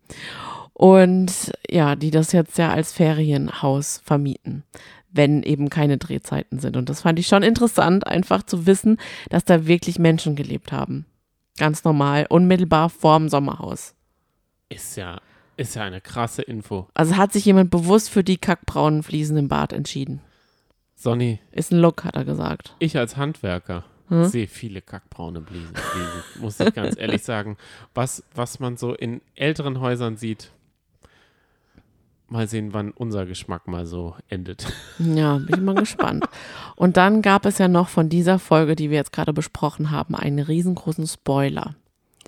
[0.82, 4.64] Und ja, die das jetzt ja als Ferienhaus vermieten,
[5.12, 6.76] wenn eben keine Drehzeiten sind.
[6.76, 8.98] Und das fand ich schon interessant, einfach zu wissen,
[9.30, 11.06] dass da wirklich Menschen gelebt haben.
[11.58, 13.94] Ganz normal, unmittelbar vorm Sommerhaus.
[14.70, 15.22] Ist ja,
[15.56, 16.88] ist ja eine krasse Info.
[16.96, 20.20] Also hat sich jemand bewusst für die kackbraunen Fliesen im Bad entschieden.
[20.96, 22.76] Sonny, Ist ein Look, hat er gesagt.
[22.80, 24.26] ich als Handwerker Hm?
[24.26, 27.56] sehe viele kackbraune Fliesen, Fliesen, muss ich ganz ehrlich sagen.
[27.94, 30.50] Was, was man so in älteren Häusern sieht,
[32.32, 34.72] mal sehen, wann unser Geschmack mal so endet.
[35.00, 36.26] Ja, bin ich mal gespannt.
[36.76, 40.16] Und dann gab es ja noch von dieser Folge, die wir jetzt gerade besprochen haben,
[40.16, 41.76] einen riesengroßen Spoiler.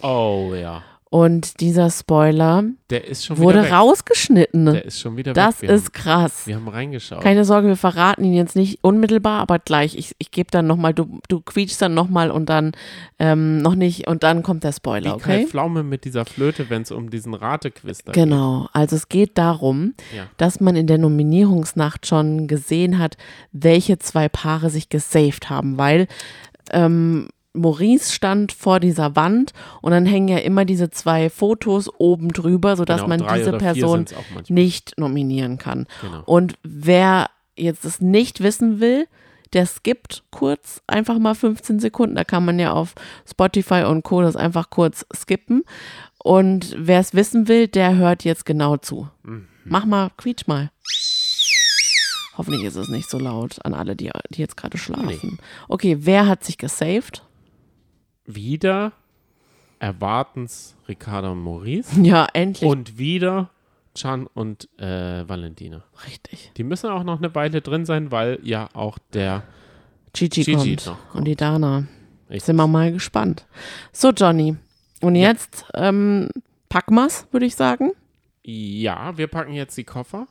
[0.02, 0.84] Oh ja.
[1.14, 3.72] Und dieser Spoiler wurde weg.
[3.72, 4.66] rausgeschnitten.
[4.66, 5.70] Der ist schon wieder das weg.
[5.70, 6.40] Ist krass.
[6.42, 7.22] Haben, wir haben reingeschaut.
[7.22, 9.96] Keine Sorge, wir verraten ihn jetzt nicht unmittelbar, aber gleich.
[9.96, 12.72] Ich, ich gebe dann nochmal, du, du quietschst dann nochmal und dann
[13.20, 15.46] ähm, noch nicht und dann kommt der Spoiler, Wie Kai okay?
[15.46, 19.94] Pflaume mit dieser Flöte, wenn es um diesen Ratequiz da Genau, also es geht darum,
[20.18, 20.24] Ja.
[20.38, 23.18] dass man in der Nominierungsnacht schon gesehen hat,
[23.52, 26.08] welche zwei Paare sich gesaved haben, weil
[26.72, 32.30] ähm, Maurice stand vor dieser Wand und dann hängen ja immer diese zwei Fotos oben
[32.30, 34.06] drüber, sodass Genau, man diese Person
[34.50, 35.86] nicht nominieren kann.
[36.02, 36.24] Genau.
[36.26, 39.08] Und wer jetzt es nicht wissen will,
[39.54, 42.16] der skippt kurz einfach mal 15 Sekunden.
[42.16, 42.96] Da kann man ja auf
[43.30, 44.22] Spotify und Co.
[44.24, 45.64] das einfach kurz skippen.
[46.24, 49.08] Und wer es wissen will, der hört jetzt genau zu.
[49.22, 49.48] Mhm.
[49.66, 50.72] Mach mal, quietsch mal.
[52.36, 55.38] Hoffentlich ist es nicht so laut an alle, die, die jetzt gerade schlafen.
[55.70, 57.24] Okay, wer hat sich gesaved?
[58.26, 58.94] Wieder
[59.80, 62.70] erwartens Ricardo und Maurice Ja, endlich.
[62.70, 63.50] und wieder
[63.96, 65.84] Chan und äh, Valentina.
[66.08, 66.52] Richtig.
[66.58, 69.44] Die müssen auch noch eine Weile drin sein, weil ja auch der
[70.14, 70.86] Gigi, Gigi kommt.
[70.88, 71.16] noch kommt.
[71.16, 71.84] Und die Dana.
[72.30, 72.44] Richtig.
[72.46, 73.46] Sind wir mal gespannt.
[73.92, 74.56] So, Johnny.
[75.02, 76.30] Und jetzt ähm,
[76.70, 77.92] packen wir's, würde ich sagen.
[78.44, 80.28] Ja, wir packen jetzt die Koffer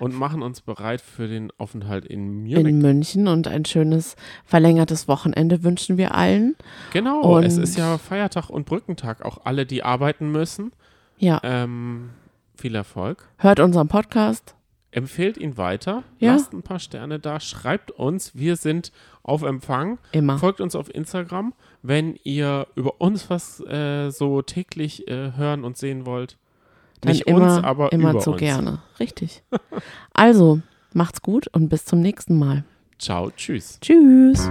[0.00, 2.56] und machen uns bereit für den Aufenthalt in Munich.
[2.56, 6.56] In München und ein schönes verlängertes Wochenende wünschen wir allen.
[6.92, 10.72] genau, und- es ist ja Feiertag und Brückentag, auch alle, die arbeiten müssen.
[11.18, 12.10] Ja, Ähm,
[12.56, 13.28] viel Erfolg.
[13.38, 14.54] hört unseren Podcast.
[14.94, 16.32] Empfehlt ihn weiter, Ja.
[16.32, 18.92] lasst ein paar Sterne da, schreibt uns, wir sind
[19.22, 19.98] auf Empfang.
[20.12, 20.36] Immer.
[20.36, 25.78] Folgt uns auf Instagram, wenn ihr über uns was äh, so täglich äh, hören und
[25.78, 26.36] sehen wollt.
[27.02, 28.40] Dann Nicht immer, uns, aber immer zu uns.
[28.40, 28.78] gerne.
[28.98, 29.42] Richtig.
[30.14, 30.60] also,
[30.94, 32.64] macht's gut und bis zum nächsten Mal.
[32.98, 33.78] Ciao, tschüss.
[33.80, 34.48] Tschüss.